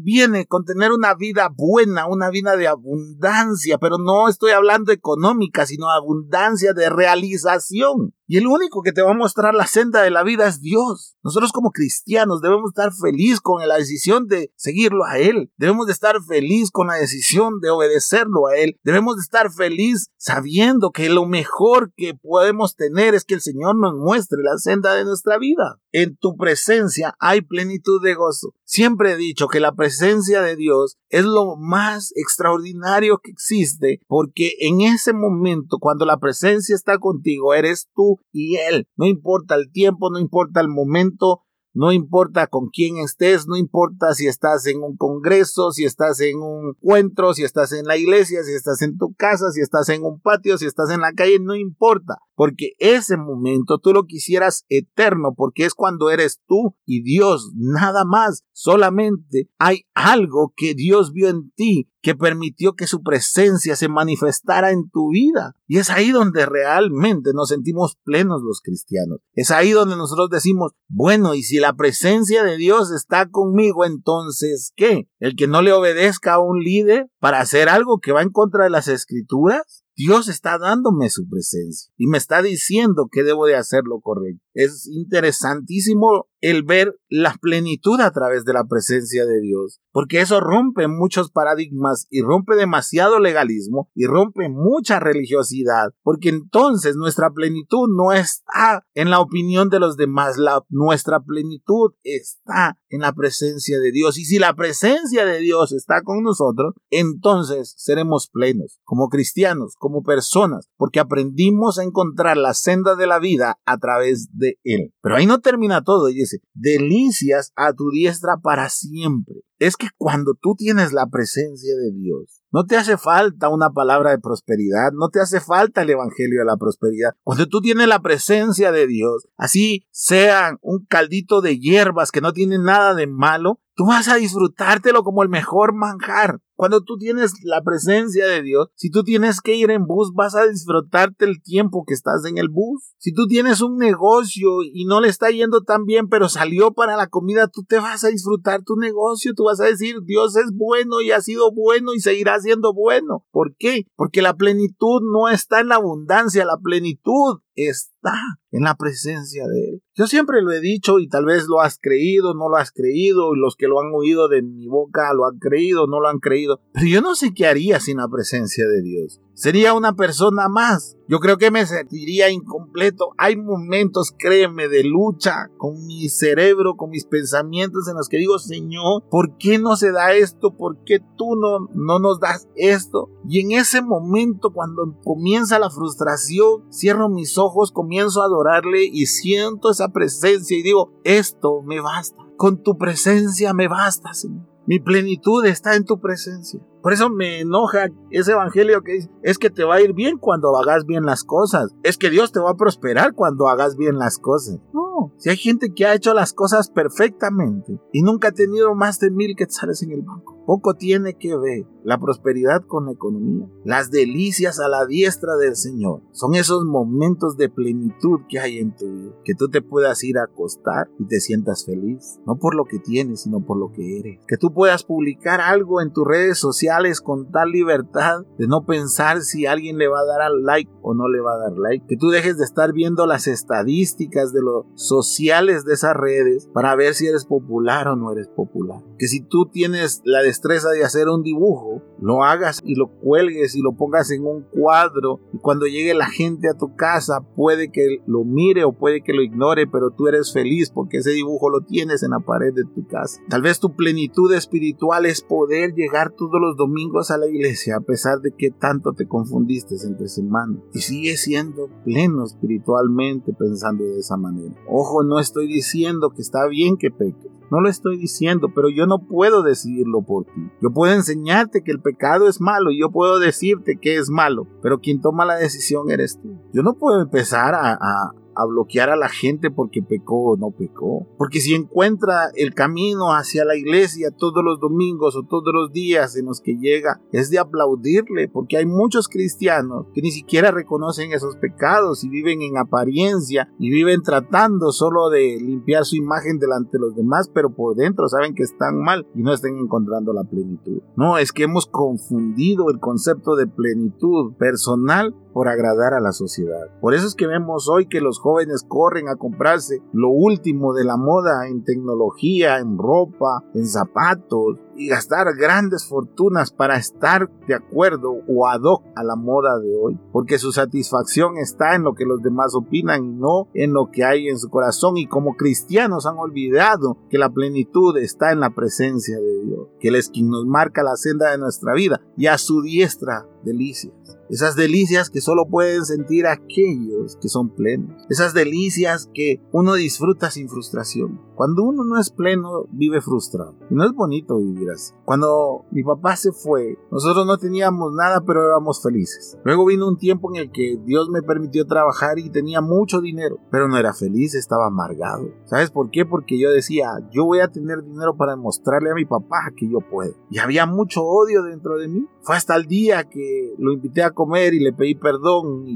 viene 0.00 0.46
con 0.46 0.64
tener 0.64 0.92
una 0.92 1.14
vida 1.14 1.50
buena, 1.52 2.06
una 2.06 2.30
vida 2.30 2.56
de 2.56 2.68
abundancia, 2.68 3.78
pero 3.78 3.96
no 3.98 4.28
estoy 4.28 4.52
hablando 4.52 4.63
económica, 4.92 5.66
sino 5.66 5.90
abundancia 5.90 6.72
de 6.72 6.90
realización. 6.90 8.14
Y 8.26 8.38
el 8.38 8.46
único 8.46 8.82
que 8.82 8.92
te 8.92 9.02
va 9.02 9.10
a 9.10 9.14
mostrar 9.14 9.54
la 9.54 9.66
senda 9.66 10.02
de 10.02 10.10
la 10.10 10.22
vida 10.22 10.46
es 10.48 10.60
Dios. 10.60 11.16
Nosotros 11.22 11.52
como 11.52 11.72
cristianos 11.72 12.40
debemos 12.40 12.70
estar 12.70 12.92
feliz 12.92 13.40
con 13.40 13.66
la 13.66 13.76
decisión 13.76 14.26
de 14.28 14.50
seguirlo 14.56 15.04
a 15.04 15.18
Él. 15.18 15.52
Debemos 15.58 15.86
de 15.86 15.92
estar 15.92 16.16
feliz 16.22 16.70
con 16.70 16.86
la 16.86 16.94
decisión 16.94 17.60
de 17.60 17.70
obedecerlo 17.70 18.46
a 18.46 18.56
Él. 18.56 18.78
Debemos 18.82 19.16
de 19.16 19.22
estar 19.22 19.52
feliz 19.52 20.08
sabiendo 20.16 20.90
que 20.90 21.10
lo 21.10 21.26
mejor 21.26 21.92
que 21.96 22.14
podemos 22.14 22.76
tener 22.76 23.14
es 23.14 23.24
que 23.24 23.34
el 23.34 23.42
Señor 23.42 23.76
nos 23.76 23.94
muestre 23.94 24.38
la 24.42 24.56
senda 24.56 24.94
de 24.94 25.04
nuestra 25.04 25.38
vida. 25.38 25.80
En 25.92 26.16
tu 26.16 26.36
presencia 26.36 27.14
hay 27.20 27.42
plenitud 27.42 28.02
de 28.02 28.14
gozo. 28.14 28.54
Siempre 28.64 29.12
he 29.12 29.16
dicho 29.16 29.48
que 29.48 29.60
la 29.60 29.74
presencia 29.74 30.40
de 30.40 30.56
Dios 30.56 30.96
es 31.08 31.24
lo 31.24 31.56
más 31.56 32.12
extraordinario 32.16 33.20
que 33.22 33.30
existe 33.30 34.00
porque 34.08 34.54
en 34.60 34.80
ese 34.80 35.12
momento 35.12 35.78
cuando 35.78 36.04
la 36.04 36.18
presencia 36.18 36.74
está 36.74 36.98
contigo 36.98 37.54
eres 37.54 37.88
tú 37.94 38.13
y 38.32 38.56
Él. 38.56 38.88
No 38.96 39.06
importa 39.06 39.54
el 39.54 39.70
tiempo, 39.70 40.10
no 40.10 40.18
importa 40.18 40.60
el 40.60 40.68
momento, 40.68 41.42
no 41.74 41.90
importa 41.90 42.46
con 42.46 42.68
quién 42.68 42.98
estés, 42.98 43.48
no 43.48 43.56
importa 43.56 44.14
si 44.14 44.28
estás 44.28 44.64
en 44.66 44.80
un 44.80 44.96
congreso, 44.96 45.72
si 45.72 45.84
estás 45.84 46.20
en 46.20 46.38
un 46.38 46.68
encuentro, 46.68 47.34
si 47.34 47.42
estás 47.42 47.72
en 47.72 47.84
la 47.86 47.96
iglesia, 47.96 48.44
si 48.44 48.52
estás 48.52 48.80
en 48.82 48.96
tu 48.96 49.12
casa, 49.14 49.50
si 49.50 49.60
estás 49.60 49.88
en 49.88 50.04
un 50.04 50.20
patio, 50.20 50.56
si 50.56 50.66
estás 50.66 50.90
en 50.90 51.00
la 51.00 51.12
calle, 51.12 51.38
no 51.40 51.56
importa, 51.56 52.18
porque 52.34 52.72
ese 52.78 53.16
momento 53.16 53.78
tú 53.78 53.92
lo 53.92 54.04
quisieras 54.04 54.64
eterno, 54.68 55.34
porque 55.36 55.64
es 55.64 55.74
cuando 55.74 56.10
eres 56.10 56.40
tú 56.46 56.76
y 56.84 57.02
Dios, 57.02 57.52
nada 57.54 58.04
más, 58.04 58.44
solamente 58.52 59.48
hay 59.58 59.82
algo 59.94 60.52
que 60.56 60.74
Dios 60.74 61.12
vio 61.12 61.28
en 61.28 61.50
ti 61.52 61.88
que 62.04 62.14
permitió 62.14 62.74
que 62.74 62.86
su 62.86 63.02
presencia 63.02 63.76
se 63.76 63.88
manifestara 63.88 64.72
en 64.72 64.90
tu 64.90 65.08
vida. 65.08 65.56
Y 65.66 65.78
es 65.78 65.88
ahí 65.88 66.10
donde 66.10 66.44
realmente 66.44 67.30
nos 67.32 67.48
sentimos 67.48 67.96
plenos 68.04 68.42
los 68.42 68.60
cristianos. 68.60 69.20
Es 69.32 69.50
ahí 69.50 69.70
donde 69.70 69.96
nosotros 69.96 70.28
decimos, 70.28 70.72
bueno, 70.88 71.34
y 71.34 71.42
si 71.42 71.60
la 71.60 71.72
presencia 71.72 72.44
de 72.44 72.58
Dios 72.58 72.90
está 72.90 73.30
conmigo, 73.30 73.86
entonces, 73.86 74.72
¿qué? 74.76 75.08
¿El 75.18 75.34
que 75.34 75.46
no 75.46 75.62
le 75.62 75.72
obedezca 75.72 76.34
a 76.34 76.40
un 76.40 76.60
líder 76.60 77.06
para 77.20 77.40
hacer 77.40 77.70
algo 77.70 77.98
que 78.00 78.12
va 78.12 78.20
en 78.20 78.30
contra 78.30 78.64
de 78.64 78.70
las 78.70 78.86
escrituras? 78.86 79.83
Dios 79.96 80.28
está 80.28 80.58
dándome 80.58 81.08
su 81.08 81.28
presencia 81.28 81.92
y 81.96 82.06
me 82.08 82.18
está 82.18 82.42
diciendo 82.42 83.08
que 83.10 83.22
debo 83.22 83.46
de 83.46 83.56
hacer 83.56 83.82
lo 83.84 84.00
correcto. 84.00 84.44
Es 84.52 84.88
interesantísimo 84.88 86.28
el 86.44 86.62
ver 86.62 87.00
la 87.08 87.34
plenitud 87.40 87.98
a 88.02 88.10
través 88.10 88.44
de 88.44 88.52
la 88.52 88.64
presencia 88.64 89.24
de 89.24 89.40
Dios, 89.40 89.80
porque 89.92 90.20
eso 90.20 90.40
rompe 90.40 90.88
muchos 90.88 91.30
paradigmas 91.30 92.06
y 92.10 92.20
rompe 92.20 92.54
demasiado 92.54 93.18
legalismo 93.18 93.88
y 93.94 94.04
rompe 94.04 94.50
mucha 94.50 95.00
religiosidad, 95.00 95.94
porque 96.02 96.28
entonces 96.28 96.96
nuestra 96.96 97.30
plenitud 97.30 97.88
no 97.96 98.12
está 98.12 98.84
en 98.92 99.08
la 99.08 99.20
opinión 99.20 99.70
de 99.70 99.80
los 99.80 99.96
demás, 99.96 100.36
nuestra 100.68 101.20
plenitud 101.20 101.92
está 102.02 102.78
en 102.90 103.00
la 103.00 103.14
presencia 103.14 103.78
de 103.80 103.90
Dios. 103.90 104.18
Y 104.18 104.26
si 104.26 104.38
la 104.38 104.54
presencia 104.54 105.24
de 105.24 105.38
Dios 105.38 105.72
está 105.72 106.02
con 106.02 106.22
nosotros, 106.22 106.74
entonces 106.90 107.74
seremos 107.78 108.28
plenos 108.28 108.80
como 108.84 109.08
cristianos, 109.08 109.76
como 109.78 110.02
personas, 110.02 110.68
porque 110.76 111.00
aprendimos 111.00 111.78
a 111.78 111.84
encontrar 111.84 112.36
la 112.36 112.52
senda 112.52 112.96
de 112.96 113.06
la 113.06 113.18
vida 113.18 113.58
a 113.64 113.78
través 113.78 114.28
de 114.32 114.58
Él. 114.62 114.92
Pero 115.00 115.16
ahí 115.16 115.24
no 115.24 115.40
termina 115.40 115.82
todo, 115.82 116.10
y 116.10 116.20
delicias 116.54 117.52
a 117.56 117.72
tu 117.72 117.90
diestra 117.90 118.36
para 118.38 118.68
siempre. 118.68 119.36
Es 119.58 119.76
que 119.76 119.88
cuando 119.96 120.34
tú 120.40 120.54
tienes 120.56 120.92
la 120.92 121.06
presencia 121.06 121.74
de 121.76 121.92
Dios, 121.92 122.42
no 122.50 122.64
te 122.64 122.76
hace 122.76 122.96
falta 122.96 123.48
una 123.48 123.70
palabra 123.70 124.10
de 124.10 124.18
prosperidad, 124.18 124.92
no 124.92 125.08
te 125.08 125.20
hace 125.20 125.40
falta 125.40 125.82
el 125.82 125.90
evangelio 125.90 126.40
de 126.40 126.44
la 126.44 126.56
prosperidad. 126.56 127.12
Cuando 127.22 127.46
tú 127.46 127.60
tienes 127.60 127.88
la 127.88 128.00
presencia 128.00 128.72
de 128.72 128.86
Dios, 128.86 129.26
así 129.36 129.86
sea 129.90 130.56
un 130.60 130.84
caldito 130.86 131.40
de 131.40 131.58
hierbas 131.58 132.10
que 132.10 132.20
no 132.20 132.32
tiene 132.32 132.58
nada 132.58 132.94
de 132.94 133.06
malo, 133.06 133.60
tú 133.74 133.86
vas 133.86 134.08
a 134.08 134.16
disfrutártelo 134.16 135.02
como 135.02 135.22
el 135.22 135.28
mejor 135.28 135.74
manjar. 135.74 136.40
Cuando 136.56 136.82
tú 136.84 136.96
tienes 136.98 137.32
la 137.42 137.62
presencia 137.62 138.26
de 138.26 138.42
Dios, 138.42 138.68
si 138.76 138.88
tú 138.88 139.02
tienes 139.02 139.40
que 139.40 139.56
ir 139.56 139.72
en 139.72 139.86
bus, 139.86 140.12
vas 140.14 140.36
a 140.36 140.46
disfrutarte 140.46 141.24
el 141.24 141.42
tiempo 141.42 141.84
que 141.84 141.94
estás 141.94 142.24
en 142.26 142.38
el 142.38 142.48
bus. 142.48 142.94
Si 142.98 143.12
tú 143.12 143.26
tienes 143.26 143.60
un 143.60 143.76
negocio 143.76 144.62
y 144.62 144.84
no 144.84 145.00
le 145.00 145.08
está 145.08 145.30
yendo 145.30 145.62
tan 145.62 145.84
bien, 145.84 146.08
pero 146.08 146.28
salió 146.28 146.72
para 146.72 146.96
la 146.96 147.08
comida, 147.08 147.48
tú 147.48 147.64
te 147.68 147.78
vas 147.78 148.04
a 148.04 148.08
disfrutar 148.08 148.62
tu 148.62 148.76
negocio, 148.76 149.32
tú 149.34 149.44
vas 149.44 149.60
a 149.60 149.64
decir, 149.64 149.96
Dios 150.04 150.36
es 150.36 150.52
bueno 150.54 151.00
y 151.00 151.10
ha 151.10 151.20
sido 151.20 151.50
bueno 151.52 151.92
y 151.92 151.98
seguirá 151.98 152.38
siendo 152.38 152.72
bueno. 152.72 153.26
¿Por 153.32 153.56
qué? 153.58 153.86
Porque 153.96 154.22
la 154.22 154.34
plenitud 154.34 155.00
no 155.12 155.28
está 155.28 155.58
en 155.58 155.68
la 155.68 155.76
abundancia, 155.76 156.44
la 156.44 156.58
plenitud 156.62 157.40
está 157.56 158.14
en 158.50 158.62
la 158.62 158.74
presencia 158.76 159.46
de 159.46 159.70
Él. 159.70 159.82
Yo 159.94 160.06
siempre 160.06 160.42
lo 160.42 160.52
he 160.52 160.60
dicho 160.60 160.98
y 160.98 161.08
tal 161.08 161.24
vez 161.24 161.46
lo 161.46 161.60
has 161.60 161.78
creído, 161.80 162.34
no 162.34 162.48
lo 162.48 162.56
has 162.56 162.72
creído, 162.72 163.34
y 163.34 163.38
los 163.38 163.56
que 163.56 163.66
lo 163.66 163.80
han 163.80 163.92
oído 163.94 164.28
de 164.28 164.42
mi 164.42 164.66
boca 164.66 165.12
lo 165.14 165.26
han 165.26 165.38
creído, 165.38 165.86
no 165.86 166.00
lo 166.00 166.08
han 166.08 166.18
creído, 166.18 166.60
pero 166.72 166.86
yo 166.86 167.00
no 167.00 167.14
sé 167.14 167.32
qué 167.34 167.46
haría 167.46 167.80
sin 167.80 167.98
la 167.98 168.08
presencia 168.08 168.66
de 168.66 168.82
Dios. 168.82 169.20
Sería 169.34 169.74
una 169.74 169.96
persona 169.96 170.48
más. 170.48 170.96
Yo 171.08 171.18
creo 171.18 171.38
que 171.38 171.50
me 171.50 171.66
sentiría 171.66 172.30
incompleto. 172.30 173.10
Hay 173.18 173.36
momentos, 173.36 174.14
créeme, 174.16 174.68
de 174.68 174.84
lucha 174.84 175.50
con 175.58 175.84
mi 175.86 176.08
cerebro, 176.08 176.76
con 176.76 176.90
mis 176.90 177.04
pensamientos 177.04 177.88
en 177.88 177.96
los 177.96 178.08
que 178.08 178.18
digo, 178.18 178.38
Señor, 178.38 179.02
¿por 179.10 179.36
qué 179.36 179.58
no 179.58 179.76
se 179.76 179.90
da 179.90 180.12
esto? 180.12 180.56
¿Por 180.56 180.84
qué 180.84 181.00
tú 181.16 181.34
no, 181.34 181.68
no 181.74 181.98
nos 181.98 182.20
das 182.20 182.48
esto? 182.54 183.10
Y 183.28 183.40
en 183.40 183.58
ese 183.58 183.82
momento, 183.82 184.52
cuando 184.52 184.96
comienza 185.02 185.58
la 185.58 185.68
frustración, 185.68 186.72
cierro 186.72 187.08
mis 187.08 187.36
ojos, 187.36 187.72
comienzo 187.72 188.22
a 188.22 188.26
adorarle 188.26 188.84
y 188.84 189.06
siento 189.06 189.70
esa 189.70 189.88
presencia 189.88 190.56
y 190.56 190.62
digo, 190.62 190.92
esto 191.02 191.60
me 191.62 191.80
basta. 191.80 192.16
Con 192.36 192.62
tu 192.62 192.78
presencia 192.78 193.52
me 193.52 193.66
basta, 193.66 194.14
Señor. 194.14 194.46
Mi 194.66 194.78
plenitud 194.78 195.44
está 195.44 195.74
en 195.74 195.84
tu 195.84 196.00
presencia. 196.00 196.60
Por 196.84 196.92
eso 196.92 197.08
me 197.08 197.40
enoja 197.40 197.88
ese 198.10 198.32
evangelio 198.32 198.82
que 198.82 198.92
dice, 198.92 199.10
es 199.22 199.38
que 199.38 199.48
te 199.48 199.64
va 199.64 199.76
a 199.76 199.80
ir 199.80 199.94
bien 199.94 200.18
cuando 200.18 200.54
hagas 200.58 200.84
bien 200.84 201.06
las 201.06 201.24
cosas. 201.24 201.74
Es 201.82 201.96
que 201.96 202.10
Dios 202.10 202.30
te 202.30 202.40
va 202.40 202.50
a 202.50 202.56
prosperar 202.58 203.14
cuando 203.14 203.48
hagas 203.48 203.78
bien 203.78 203.96
las 203.96 204.18
cosas. 204.18 204.58
No, 204.74 205.10
si 205.16 205.30
hay 205.30 205.38
gente 205.38 205.72
que 205.74 205.86
ha 205.86 205.94
hecho 205.94 206.12
las 206.12 206.34
cosas 206.34 206.68
perfectamente 206.68 207.80
y 207.90 208.02
nunca 208.02 208.28
ha 208.28 208.32
tenido 208.32 208.74
más 208.74 209.00
de 209.00 209.10
mil 209.10 209.34
quetzales 209.34 209.82
en 209.82 209.92
el 209.92 210.02
banco. 210.02 210.33
Poco 210.46 210.74
tiene 210.74 211.14
que 211.14 211.36
ver 211.36 211.66
la 211.84 211.98
prosperidad 211.98 212.62
con 212.66 212.86
la 212.86 212.92
economía. 212.92 213.46
Las 213.64 213.90
delicias 213.90 214.58
a 214.58 214.68
la 214.68 214.86
diestra 214.86 215.36
del 215.36 215.54
Señor 215.54 216.00
son 216.12 216.34
esos 216.34 216.64
momentos 216.64 217.36
de 217.36 217.50
plenitud 217.50 218.20
que 218.28 218.40
hay 218.40 218.58
en 218.58 218.74
tu 218.74 218.90
vida. 218.90 219.12
Que 219.24 219.34
tú 219.34 219.48
te 219.48 219.62
puedas 219.62 220.02
ir 220.02 220.18
a 220.18 220.24
acostar 220.24 220.88
y 220.98 221.06
te 221.06 221.20
sientas 221.20 221.64
feliz. 221.66 222.18
No 222.26 222.36
por 222.36 222.54
lo 222.54 222.64
que 222.64 222.78
tienes, 222.78 223.22
sino 223.22 223.44
por 223.44 223.58
lo 223.58 223.70
que 223.70 223.98
eres. 223.98 224.20
Que 224.26 224.38
tú 224.38 224.52
puedas 224.52 224.84
publicar 224.84 225.40
algo 225.40 225.80
en 225.82 225.92
tus 225.92 226.06
redes 226.06 226.38
sociales 226.38 227.00
con 227.00 227.30
tal 227.30 227.50
libertad 227.50 228.24
de 228.38 228.46
no 228.46 228.64
pensar 228.64 229.20
si 229.20 229.46
alguien 229.46 229.76
le 229.76 229.88
va 229.88 230.00
a 230.00 230.06
dar 230.06 230.22
al 230.22 230.42
like 230.42 230.70
o 230.82 230.94
no 230.94 231.08
le 231.08 231.20
va 231.20 231.34
a 231.34 231.38
dar 231.38 231.58
like. 231.58 231.86
Que 231.86 231.96
tú 231.96 232.08
dejes 232.08 232.38
de 232.38 232.44
estar 232.44 232.72
viendo 232.72 233.06
las 233.06 233.26
estadísticas 233.26 234.32
de 234.32 234.42
los 234.42 234.64
sociales 234.74 235.64
de 235.64 235.74
esas 235.74 235.94
redes 235.94 236.48
para 236.52 236.74
ver 236.76 236.94
si 236.94 237.06
eres 237.06 237.26
popular 237.26 237.88
o 237.88 237.96
no 237.96 238.12
eres 238.12 238.28
popular. 238.28 238.82
Que 238.98 239.06
si 239.06 239.20
tú 239.20 239.50
tienes 239.50 240.00
la 240.04 240.22
destreza 240.34 240.70
de 240.70 240.82
hacer 240.82 241.08
un 241.08 241.22
dibujo, 241.22 241.80
lo 242.00 242.24
hagas 242.24 242.60
y 242.64 242.74
lo 242.74 242.88
cuelgues 242.88 243.54
y 243.54 243.62
lo 243.62 243.76
pongas 243.76 244.10
en 244.10 244.26
un 244.26 244.42
cuadro 244.42 245.20
y 245.32 245.38
cuando 245.38 245.66
llegue 245.66 245.94
la 245.94 246.08
gente 246.08 246.48
a 246.48 246.58
tu 246.58 246.74
casa 246.74 247.20
puede 247.36 247.70
que 247.70 247.98
lo 248.06 248.24
mire 248.24 248.64
o 248.64 248.72
puede 248.72 249.02
que 249.02 249.12
lo 249.12 249.22
ignore, 249.22 249.68
pero 249.68 249.90
tú 249.90 250.08
eres 250.08 250.32
feliz 250.32 250.70
porque 250.70 250.98
ese 250.98 251.10
dibujo 251.10 251.50
lo 251.50 251.60
tienes 251.60 252.02
en 252.02 252.10
la 252.10 252.18
pared 252.18 252.52
de 252.52 252.64
tu 252.64 252.84
casa. 252.88 253.20
Tal 253.28 253.42
vez 253.42 253.60
tu 253.60 253.76
plenitud 253.76 254.32
espiritual 254.34 255.06
es 255.06 255.22
poder 255.22 255.74
llegar 255.74 256.10
todos 256.10 256.40
los 256.40 256.56
domingos 256.56 257.12
a 257.12 257.18
la 257.18 257.28
iglesia 257.28 257.76
a 257.76 257.80
pesar 257.80 258.18
de 258.20 258.32
que 258.36 258.50
tanto 258.50 258.92
te 258.92 259.06
confundiste 259.06 259.76
entre 259.84 260.08
semana 260.08 260.58
y 260.72 260.80
sigues 260.80 261.22
siendo 261.22 261.68
pleno 261.84 262.24
espiritualmente 262.24 263.32
pensando 263.32 263.84
de 263.84 264.00
esa 264.00 264.16
manera. 264.16 264.54
Ojo, 264.68 265.04
no 265.04 265.20
estoy 265.20 265.46
diciendo 265.46 266.10
que 266.10 266.22
está 266.22 266.48
bien 266.48 266.76
que 266.76 266.90
peques. 266.90 267.33
No 267.50 267.60
lo 267.60 267.68
estoy 267.68 267.98
diciendo, 267.98 268.48
pero 268.54 268.68
yo 268.68 268.86
no 268.86 269.06
puedo 269.06 269.42
decidirlo 269.42 270.02
por 270.02 270.24
ti. 270.24 270.50
Yo 270.62 270.70
puedo 270.70 270.92
enseñarte 270.92 271.62
que 271.62 271.72
el 271.72 271.80
pecado 271.80 272.28
es 272.28 272.40
malo 272.40 272.70
y 272.70 272.80
yo 272.80 272.90
puedo 272.90 273.18
decirte 273.18 273.78
que 273.80 273.96
es 273.96 274.10
malo, 274.10 274.46
pero 274.62 274.80
quien 274.80 275.00
toma 275.00 275.24
la 275.24 275.36
decisión 275.36 275.90
eres 275.90 276.18
tú. 276.20 276.38
Yo 276.52 276.62
no 276.62 276.74
puedo 276.74 277.00
empezar 277.02 277.54
a, 277.54 277.72
a 277.74 278.12
a 278.36 278.46
bloquear 278.46 278.90
a 278.90 278.96
la 278.96 279.08
gente 279.08 279.50
porque 279.50 279.82
pecó 279.82 280.32
o 280.32 280.36
no 280.36 280.50
pecó. 280.50 281.06
Porque 281.18 281.40
si 281.40 281.54
encuentra 281.54 282.30
el 282.34 282.54
camino 282.54 283.14
hacia 283.14 283.44
la 283.44 283.56
iglesia 283.56 284.10
todos 284.10 284.44
los 284.44 284.60
domingos 284.60 285.16
o 285.16 285.22
todos 285.22 285.52
los 285.52 285.72
días 285.72 286.16
en 286.16 286.26
los 286.26 286.40
que 286.40 286.56
llega, 286.56 287.00
es 287.12 287.30
de 287.30 287.38
aplaudirle, 287.38 288.28
porque 288.28 288.56
hay 288.56 288.66
muchos 288.66 289.08
cristianos 289.08 289.86
que 289.94 290.02
ni 290.02 290.10
siquiera 290.10 290.50
reconocen 290.50 291.12
esos 291.12 291.36
pecados 291.36 292.04
y 292.04 292.08
viven 292.08 292.42
en 292.42 292.58
apariencia 292.58 293.48
y 293.58 293.70
viven 293.70 294.02
tratando 294.02 294.72
solo 294.72 295.10
de 295.10 295.38
limpiar 295.40 295.84
su 295.84 295.96
imagen 295.96 296.38
delante 296.38 296.70
de 296.72 296.80
los 296.80 296.94
demás, 296.94 297.30
pero 297.32 297.50
por 297.50 297.76
dentro 297.76 298.08
saben 298.08 298.34
que 298.34 298.42
están 298.42 298.78
mal 298.78 299.06
y 299.14 299.22
no 299.22 299.32
están 299.32 299.56
encontrando 299.58 300.12
la 300.12 300.24
plenitud. 300.24 300.82
No, 300.96 301.18
es 301.18 301.32
que 301.32 301.44
hemos 301.44 301.66
confundido 301.66 302.70
el 302.70 302.80
concepto 302.80 303.36
de 303.36 303.46
plenitud 303.46 304.34
personal 304.34 305.14
por 305.34 305.48
agradar 305.48 305.92
a 305.92 306.00
la 306.00 306.12
sociedad. 306.12 306.70
Por 306.80 306.94
eso 306.94 307.06
es 307.06 307.14
que 307.14 307.26
vemos 307.26 307.68
hoy 307.68 307.86
que 307.86 308.00
los 308.00 308.18
jóvenes 308.20 308.64
corren 308.66 309.08
a 309.08 309.16
comprarse 309.16 309.82
lo 309.92 310.08
último 310.08 310.72
de 310.72 310.84
la 310.84 310.96
moda 310.96 311.48
en 311.48 311.64
tecnología, 311.64 312.58
en 312.58 312.78
ropa, 312.78 313.44
en 313.52 313.66
zapatos, 313.66 314.60
y 314.76 314.88
gastar 314.88 315.34
grandes 315.36 315.86
fortunas 315.86 316.52
para 316.52 316.76
estar 316.76 317.30
de 317.46 317.54
acuerdo 317.54 318.16
o 318.28 318.46
ad 318.46 318.62
hoc 318.62 318.84
a 318.96 319.04
la 319.04 319.16
moda 319.16 319.58
de 319.58 319.76
hoy, 319.76 319.98
porque 320.12 320.38
su 320.38 320.52
satisfacción 320.52 321.36
está 321.36 321.74
en 321.74 321.82
lo 321.82 321.94
que 321.94 322.04
los 322.04 322.22
demás 322.22 322.54
opinan 322.54 323.04
y 323.04 323.12
no 323.12 323.48
en 323.54 323.72
lo 323.72 323.90
que 323.90 324.04
hay 324.04 324.28
en 324.28 324.38
su 324.38 324.48
corazón 324.50 324.96
y 324.96 325.06
como 325.06 325.36
cristianos 325.36 326.06
han 326.06 326.18
olvidado 326.18 326.98
que 327.10 327.18
la 327.18 327.30
plenitud 327.30 327.96
está 327.98 328.32
en 328.32 328.40
la 328.40 328.50
presencia 328.50 329.18
de 329.18 329.44
Dios, 329.44 329.68
que 329.80 329.88
Él 329.88 329.96
es 329.96 330.08
quien 330.08 330.28
nos 330.28 330.46
marca 330.46 330.82
la 330.82 330.96
senda 330.96 331.30
de 331.30 331.38
nuestra 331.38 331.74
vida 331.74 332.00
y 332.16 332.26
a 332.26 332.38
su 332.38 332.62
diestra 332.62 333.26
delicias. 333.44 333.94
Esas 334.28 334.56
delicias 334.56 335.10
que 335.10 335.20
solo 335.20 335.46
pueden 335.46 335.84
sentir 335.84 336.26
aquellos 336.26 337.16
que 337.20 337.28
son 337.28 337.50
plenos. 337.50 338.02
Esas 338.08 338.34
delicias 338.34 339.08
que 339.14 339.40
uno 339.52 339.74
disfruta 339.74 340.30
sin 340.30 340.48
frustración. 340.48 341.20
Cuando 341.34 341.62
uno 341.62 341.84
no 341.84 342.00
es 342.00 342.10
pleno, 342.10 342.66
vive 342.70 343.00
frustrado. 343.00 343.54
Y 343.70 343.74
no 343.74 343.84
es 343.84 343.92
bonito 343.92 344.38
vivir 344.38 344.64
cuando 345.04 345.64
mi 345.70 345.82
papá 345.82 346.16
se 346.16 346.32
fue, 346.32 346.78
nosotros 346.90 347.26
no 347.26 347.36
teníamos 347.38 347.92
nada, 347.92 348.22
pero 348.26 348.44
éramos 348.44 348.82
felices. 348.82 349.36
Luego 349.44 349.66
vino 349.66 349.86
un 349.86 349.98
tiempo 349.98 350.30
en 350.34 350.40
el 350.40 350.50
que 350.50 350.78
Dios 350.84 351.10
me 351.10 351.22
permitió 351.22 351.66
trabajar 351.66 352.18
y 352.18 352.30
tenía 352.30 352.60
mucho 352.60 353.00
dinero, 353.00 353.38
pero 353.50 353.68
no 353.68 353.76
era 353.76 353.92
feliz, 353.92 354.34
estaba 354.34 354.66
amargado. 354.66 355.28
¿Sabes 355.44 355.70
por 355.70 355.90
qué? 355.90 356.06
Porque 356.06 356.38
yo 356.38 356.50
decía, 356.50 357.06
yo 357.10 357.24
voy 357.24 357.40
a 357.40 357.48
tener 357.48 357.82
dinero 357.82 358.16
para 358.16 358.32
demostrarle 358.32 358.90
a 358.90 358.94
mi 358.94 359.04
papá 359.04 359.52
que 359.56 359.68
yo 359.68 359.80
puedo. 359.80 360.14
Y 360.30 360.38
había 360.38 360.66
mucho 360.66 361.02
odio 361.02 361.42
dentro 361.42 361.76
de 361.76 361.88
mí. 361.88 362.06
Fue 362.22 362.36
hasta 362.36 362.56
el 362.56 362.66
día 362.66 363.04
que 363.04 363.33
lo 363.58 363.72
invité 363.72 364.02
a 364.02 364.10
comer 364.10 364.54
y 364.54 364.60
le 364.60 364.72
pedí 364.72 364.94
perdón 364.94 365.66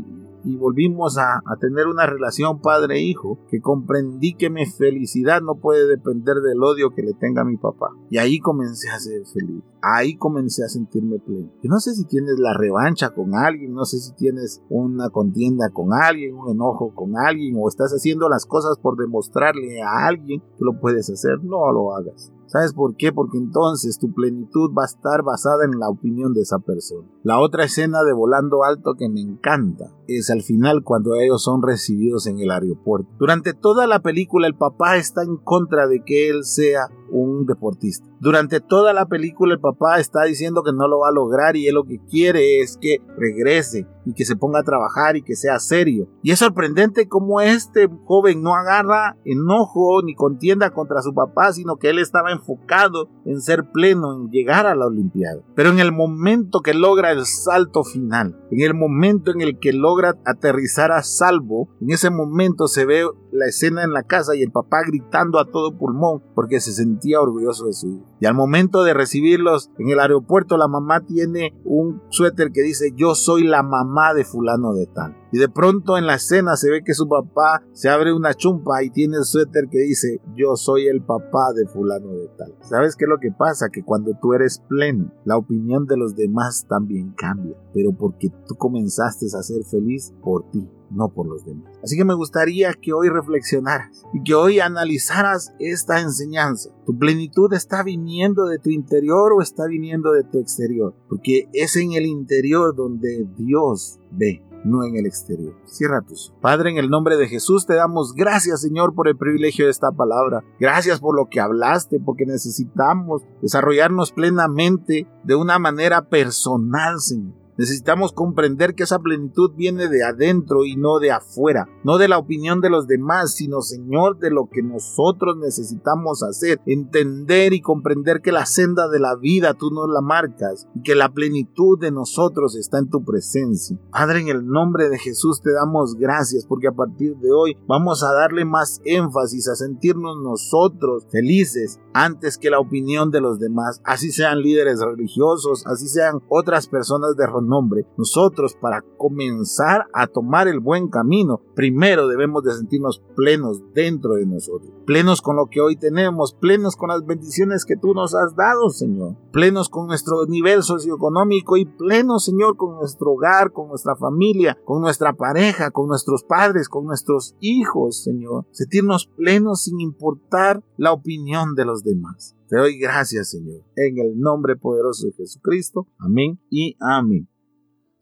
y 0.44 0.56
volvimos 0.56 1.18
a, 1.18 1.42
tener 1.60 1.86
una 1.86 2.06
relación 2.06 2.60
padre-hijo 2.60 3.38
que 3.50 3.60
comprendí 3.60 4.34
que 4.34 4.50
mi 4.50 4.64
felicidad 4.66 5.40
no 5.42 5.56
puede 5.56 5.86
depender 5.86 6.36
del 6.36 6.62
odio 6.62 6.90
que 6.90 7.02
le 7.02 7.12
tenga 7.14 7.44
mi 7.44 7.56
papá. 7.56 7.88
Y 8.10 8.18
ahí 8.18 8.38
comencé 8.38 8.88
a 8.90 8.98
ser 8.98 9.22
feliz. 9.26 9.62
Ahí 9.82 10.16
comencé 10.16 10.64
a 10.64 10.68
sentirme 10.68 11.18
pleno. 11.18 11.50
Yo 11.62 11.68
no 11.68 11.78
sé 11.80 11.94
si 11.94 12.04
tienes 12.04 12.38
la 12.38 12.54
revancha 12.54 13.10
con 13.10 13.34
alguien, 13.34 13.74
no 13.74 13.84
sé 13.84 13.98
si 13.98 14.14
tienes 14.14 14.62
una 14.68 15.10
contienda 15.10 15.70
con 15.70 15.92
alguien, 15.92 16.34
un 16.34 16.50
enojo 16.50 16.94
con 16.94 17.16
alguien, 17.16 17.56
o 17.58 17.68
estás 17.68 17.92
haciendo 17.92 18.28
las 18.28 18.46
cosas 18.46 18.78
por 18.78 18.96
demostrarle 18.96 19.82
a 19.82 20.06
alguien 20.06 20.40
que 20.40 20.64
lo 20.64 20.80
puedes 20.80 21.10
hacer. 21.10 21.42
No 21.42 21.72
lo 21.72 21.94
hagas. 21.94 22.32
¿Sabes 22.48 22.72
por 22.72 22.96
qué? 22.96 23.12
Porque 23.12 23.36
entonces 23.36 23.98
tu 23.98 24.12
plenitud 24.14 24.70
va 24.76 24.82
a 24.82 24.86
estar 24.86 25.22
basada 25.22 25.66
en 25.66 25.78
la 25.78 25.90
opinión 25.90 26.32
de 26.32 26.40
esa 26.40 26.58
persona. 26.58 27.06
La 27.22 27.38
otra 27.38 27.64
escena 27.64 28.02
de 28.02 28.14
Volando 28.14 28.64
Alto 28.64 28.94
que 28.98 29.10
me 29.10 29.20
encanta 29.20 29.92
es 30.06 30.30
al 30.30 30.42
final 30.42 30.82
cuando 30.82 31.14
ellos 31.14 31.42
son 31.42 31.62
recibidos 31.62 32.26
en 32.26 32.38
el 32.38 32.50
aeropuerto. 32.50 33.10
Durante 33.18 33.52
toda 33.52 33.86
la 33.86 34.00
película 34.00 34.46
el 34.46 34.54
papá 34.54 34.96
está 34.96 35.22
en 35.22 35.36
contra 35.36 35.86
de 35.86 36.02
que 36.04 36.30
él 36.30 36.44
sea 36.44 36.88
un 37.10 37.44
deportista. 37.44 38.06
Durante 38.20 38.60
toda 38.60 38.92
la 38.94 39.06
película 39.06 39.52
el 39.52 39.60
papá 39.60 40.00
está 40.00 40.24
diciendo 40.24 40.62
que 40.62 40.72
no 40.72 40.88
lo 40.88 41.00
va 41.00 41.08
a 41.08 41.12
lograr 41.12 41.56
y 41.56 41.66
él 41.66 41.74
lo 41.74 41.84
que 41.84 42.00
quiere 42.08 42.60
es 42.60 42.78
que 42.78 42.98
regrese 43.16 43.86
y 44.04 44.14
que 44.14 44.24
se 44.24 44.36
ponga 44.36 44.60
a 44.60 44.64
trabajar 44.64 45.16
y 45.16 45.22
que 45.22 45.36
sea 45.36 45.58
serio. 45.58 46.08
Y 46.22 46.30
es 46.30 46.38
sorprendente 46.38 47.08
cómo 47.08 47.42
este 47.42 47.88
joven 48.06 48.42
no 48.42 48.54
agarra 48.54 49.16
enojo 49.24 50.02
ni 50.02 50.14
contienda 50.14 50.70
contra 50.70 51.02
su 51.02 51.12
papá, 51.12 51.52
sino 51.52 51.76
que 51.76 51.90
él 51.90 51.98
estaba 51.98 52.32
enfocado 52.38 53.10
en 53.24 53.40
ser 53.40 53.70
pleno, 53.72 54.14
en 54.14 54.30
llegar 54.30 54.66
a 54.66 54.74
la 54.74 54.86
Olimpiada. 54.86 55.42
Pero 55.54 55.70
en 55.70 55.78
el 55.78 55.92
momento 55.92 56.60
que 56.60 56.74
logra 56.74 57.12
el 57.12 57.26
salto 57.26 57.84
final, 57.84 58.38
en 58.50 58.60
el 58.60 58.74
momento 58.74 59.30
en 59.30 59.40
el 59.40 59.58
que 59.58 59.72
logra 59.72 60.14
aterrizar 60.24 60.92
a 60.92 61.02
salvo, 61.02 61.68
en 61.80 61.90
ese 61.90 62.10
momento 62.10 62.68
se 62.68 62.86
ve 62.86 63.04
la 63.32 63.46
escena 63.46 63.82
en 63.84 63.92
la 63.92 64.02
casa 64.02 64.34
y 64.34 64.42
el 64.42 64.50
papá 64.50 64.78
gritando 64.86 65.38
a 65.38 65.50
todo 65.50 65.76
pulmón 65.76 66.22
porque 66.34 66.60
se 66.60 66.72
sentía 66.72 67.20
orgulloso 67.20 67.66
de 67.66 67.72
su 67.72 67.88
hijo. 67.88 68.06
Y 68.20 68.26
al 68.26 68.34
momento 68.34 68.82
de 68.82 68.94
recibirlos 68.94 69.70
en 69.78 69.90
el 69.90 70.00
aeropuerto, 70.00 70.56
la 70.56 70.68
mamá 70.68 71.04
tiene 71.04 71.54
un 71.64 72.02
suéter 72.08 72.50
que 72.52 72.62
dice 72.62 72.92
yo 72.96 73.14
soy 73.14 73.44
la 73.44 73.62
mamá 73.62 74.14
de 74.14 74.24
fulano 74.24 74.74
de 74.74 74.86
tal. 74.86 75.16
Y 75.30 75.38
de 75.38 75.48
pronto 75.48 75.98
en 75.98 76.06
la 76.06 76.14
escena 76.14 76.56
se 76.56 76.70
ve 76.70 76.82
que 76.82 76.94
su 76.94 77.06
papá 77.06 77.62
se 77.72 77.90
abre 77.90 78.14
una 78.14 78.34
chumpa 78.34 78.82
y 78.82 78.90
tiene 78.90 79.18
el 79.18 79.24
suéter 79.24 79.68
que 79.70 79.78
dice 79.78 80.20
yo 80.34 80.56
soy 80.56 80.86
el 80.86 81.02
papá 81.02 81.52
de 81.54 81.66
fulano 81.66 82.12
de 82.12 82.28
tal. 82.36 82.54
¿Sabes 82.62 82.96
qué 82.96 83.04
es 83.04 83.10
lo 83.10 83.18
que 83.18 83.30
pasa? 83.30 83.68
Que 83.68 83.84
cuando 83.84 84.12
tú 84.20 84.32
eres 84.32 84.62
pleno, 84.68 85.12
la 85.24 85.36
opinión 85.36 85.86
de 85.86 85.96
los 85.96 86.16
demás 86.16 86.66
también 86.68 87.12
cambia. 87.12 87.56
Pero 87.74 87.92
porque 87.92 88.30
tú 88.46 88.54
comenzaste 88.56 89.26
a 89.26 89.42
ser 89.42 89.64
feliz 89.64 90.12
por 90.22 90.50
ti 90.50 90.68
no 90.90 91.08
por 91.08 91.26
los 91.26 91.44
demás. 91.44 91.72
Así 91.82 91.96
que 91.96 92.04
me 92.04 92.14
gustaría 92.14 92.72
que 92.74 92.92
hoy 92.92 93.08
reflexionaras 93.08 94.04
y 94.12 94.22
que 94.22 94.34
hoy 94.34 94.60
analizaras 94.60 95.52
esta 95.58 96.00
enseñanza. 96.00 96.70
¿Tu 96.86 96.98
plenitud 96.98 97.52
está 97.52 97.82
viniendo 97.82 98.46
de 98.46 98.58
tu 98.58 98.70
interior 98.70 99.32
o 99.32 99.42
está 99.42 99.66
viniendo 99.66 100.12
de 100.12 100.24
tu 100.24 100.38
exterior? 100.38 100.94
Porque 101.08 101.48
es 101.52 101.76
en 101.76 101.92
el 101.92 102.06
interior 102.06 102.74
donde 102.74 103.26
Dios 103.36 104.00
ve 104.10 104.42
no 104.64 104.84
en 104.84 104.96
el 104.96 105.06
exterior. 105.06 105.54
Cierra 105.64 106.02
tus 106.02 106.32
Padre, 106.40 106.70
en 106.70 106.78
el 106.78 106.90
nombre 106.90 107.16
de 107.16 107.28
Jesús 107.28 107.66
te 107.66 107.74
damos 107.74 108.14
gracias, 108.14 108.60
Señor, 108.60 108.94
por 108.94 109.08
el 109.08 109.16
privilegio 109.16 109.64
de 109.64 109.70
esta 109.70 109.92
palabra. 109.92 110.42
Gracias 110.58 111.00
por 111.00 111.16
lo 111.16 111.28
que 111.28 111.40
hablaste, 111.40 112.00
porque 112.00 112.26
necesitamos 112.26 113.22
desarrollarnos 113.42 114.12
plenamente 114.12 115.06
de 115.24 115.34
una 115.34 115.58
manera 115.58 116.08
personal, 116.08 117.00
Señor. 117.00 117.37
Necesitamos 117.58 118.12
comprender 118.12 118.76
que 118.76 118.84
esa 118.84 119.00
plenitud 119.00 119.50
viene 119.56 119.88
de 119.88 120.04
adentro 120.04 120.64
y 120.64 120.76
no 120.76 121.00
de 121.00 121.10
afuera, 121.10 121.66
no 121.82 121.98
de 121.98 122.06
la 122.06 122.16
opinión 122.16 122.60
de 122.60 122.70
los 122.70 122.86
demás, 122.86 123.34
sino 123.34 123.62
Señor 123.62 124.20
de 124.20 124.30
lo 124.30 124.48
que 124.48 124.62
nosotros 124.62 125.36
necesitamos 125.36 126.22
hacer, 126.22 126.60
entender 126.66 127.52
y 127.52 127.60
comprender 127.60 128.20
que 128.20 128.30
la 128.30 128.46
senda 128.46 128.88
de 128.88 129.00
la 129.00 129.16
vida 129.16 129.54
tú 129.54 129.72
nos 129.72 129.88
la 129.88 130.00
marcas 130.00 130.68
y 130.76 130.82
que 130.82 130.94
la 130.94 131.12
plenitud 131.12 131.80
de 131.80 131.90
nosotros 131.90 132.54
está 132.54 132.78
en 132.78 132.90
tu 132.90 133.04
presencia. 133.04 133.76
Padre, 133.90 134.20
en 134.20 134.28
el 134.28 134.46
nombre 134.46 134.88
de 134.88 134.98
Jesús 134.98 135.42
te 135.42 135.52
damos 135.52 135.96
gracias 135.96 136.46
porque 136.46 136.68
a 136.68 136.72
partir 136.72 137.16
de 137.16 137.32
hoy 137.32 137.56
vamos 137.66 138.04
a 138.04 138.12
darle 138.12 138.44
más 138.44 138.80
énfasis 138.84 139.48
a 139.48 139.56
sentirnos 139.56 140.16
nosotros 140.22 141.06
felices 141.10 141.80
antes 141.92 142.38
que 142.38 142.50
la 142.50 142.60
opinión 142.60 143.10
de 143.10 143.20
los 143.20 143.40
demás, 143.40 143.80
así 143.84 144.12
sean 144.12 144.42
líderes 144.42 144.78
religiosos, 144.80 145.66
así 145.66 145.88
sean 145.88 146.20
otras 146.28 146.68
personas 146.68 147.16
de 147.16 147.26
nombre, 147.48 147.86
nosotros 147.96 148.56
para 148.60 148.82
comenzar 148.96 149.86
a 149.92 150.06
tomar 150.06 150.46
el 150.46 150.60
buen 150.60 150.88
camino, 150.88 151.40
primero 151.54 152.06
debemos 152.06 152.44
de 152.44 152.52
sentirnos 152.52 153.02
plenos 153.16 153.62
dentro 153.74 154.14
de 154.14 154.26
nosotros, 154.26 154.70
plenos 154.86 155.22
con 155.22 155.36
lo 155.36 155.46
que 155.46 155.60
hoy 155.60 155.76
tenemos, 155.76 156.34
plenos 156.34 156.76
con 156.76 156.90
las 156.90 157.04
bendiciones 157.04 157.64
que 157.64 157.76
tú 157.76 157.94
nos 157.94 158.14
has 158.14 158.36
dado, 158.36 158.70
Señor, 158.70 159.16
plenos 159.32 159.68
con 159.68 159.86
nuestro 159.86 160.26
nivel 160.26 160.62
socioeconómico 160.62 161.56
y 161.56 161.64
plenos, 161.64 162.24
Señor, 162.24 162.56
con 162.56 162.76
nuestro 162.76 163.12
hogar, 163.12 163.52
con 163.52 163.68
nuestra 163.68 163.96
familia, 163.96 164.58
con 164.64 164.80
nuestra 164.80 165.14
pareja, 165.14 165.70
con 165.70 165.88
nuestros 165.88 166.24
padres, 166.24 166.68
con 166.68 166.84
nuestros 166.84 167.34
hijos, 167.40 168.02
Señor, 168.02 168.46
sentirnos 168.52 169.06
plenos 169.16 169.62
sin 169.62 169.80
importar 169.80 170.62
la 170.76 170.92
opinión 170.92 171.54
de 171.54 171.64
los 171.64 171.82
demás. 171.82 172.36
Te 172.48 172.56
doy 172.56 172.78
gracias, 172.78 173.30
Señor, 173.30 173.62
en 173.76 173.98
el 173.98 174.18
nombre 174.18 174.56
poderoso 174.56 175.06
de 175.06 175.12
Jesucristo. 175.12 175.86
Amén 175.98 176.40
y 176.50 176.76
amén. 176.80 177.28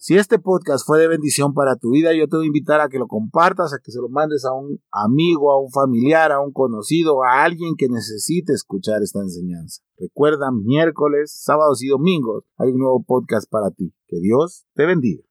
Si 0.06 0.14
este 0.16 0.38
podcast 0.38 0.86
fue 0.86 1.00
de 1.00 1.08
bendición 1.08 1.52
para 1.52 1.74
tu 1.74 1.90
vida, 1.90 2.14
yo 2.14 2.28
te 2.28 2.36
voy 2.36 2.44
a 2.44 2.46
invitar 2.46 2.80
a 2.80 2.88
que 2.88 3.00
lo 3.00 3.08
compartas, 3.08 3.74
a 3.74 3.80
que 3.82 3.90
se 3.90 3.98
lo 4.00 4.08
mandes 4.08 4.44
a 4.44 4.52
un 4.52 4.80
amigo, 4.92 5.50
a 5.50 5.60
un 5.60 5.68
familiar, 5.72 6.30
a 6.30 6.40
un 6.40 6.52
conocido, 6.52 7.24
a 7.24 7.42
alguien 7.42 7.74
que 7.76 7.88
necesite 7.88 8.52
escuchar 8.52 9.02
esta 9.02 9.18
enseñanza. 9.18 9.82
Recuerda, 9.98 10.52
miércoles, 10.52 11.32
sábados 11.36 11.82
y 11.82 11.88
domingos 11.88 12.44
hay 12.56 12.70
un 12.70 12.78
nuevo 12.78 13.02
podcast 13.02 13.50
para 13.50 13.72
ti. 13.72 13.92
Que 14.06 14.20
Dios 14.20 14.64
te 14.74 14.86
bendiga. 14.86 15.24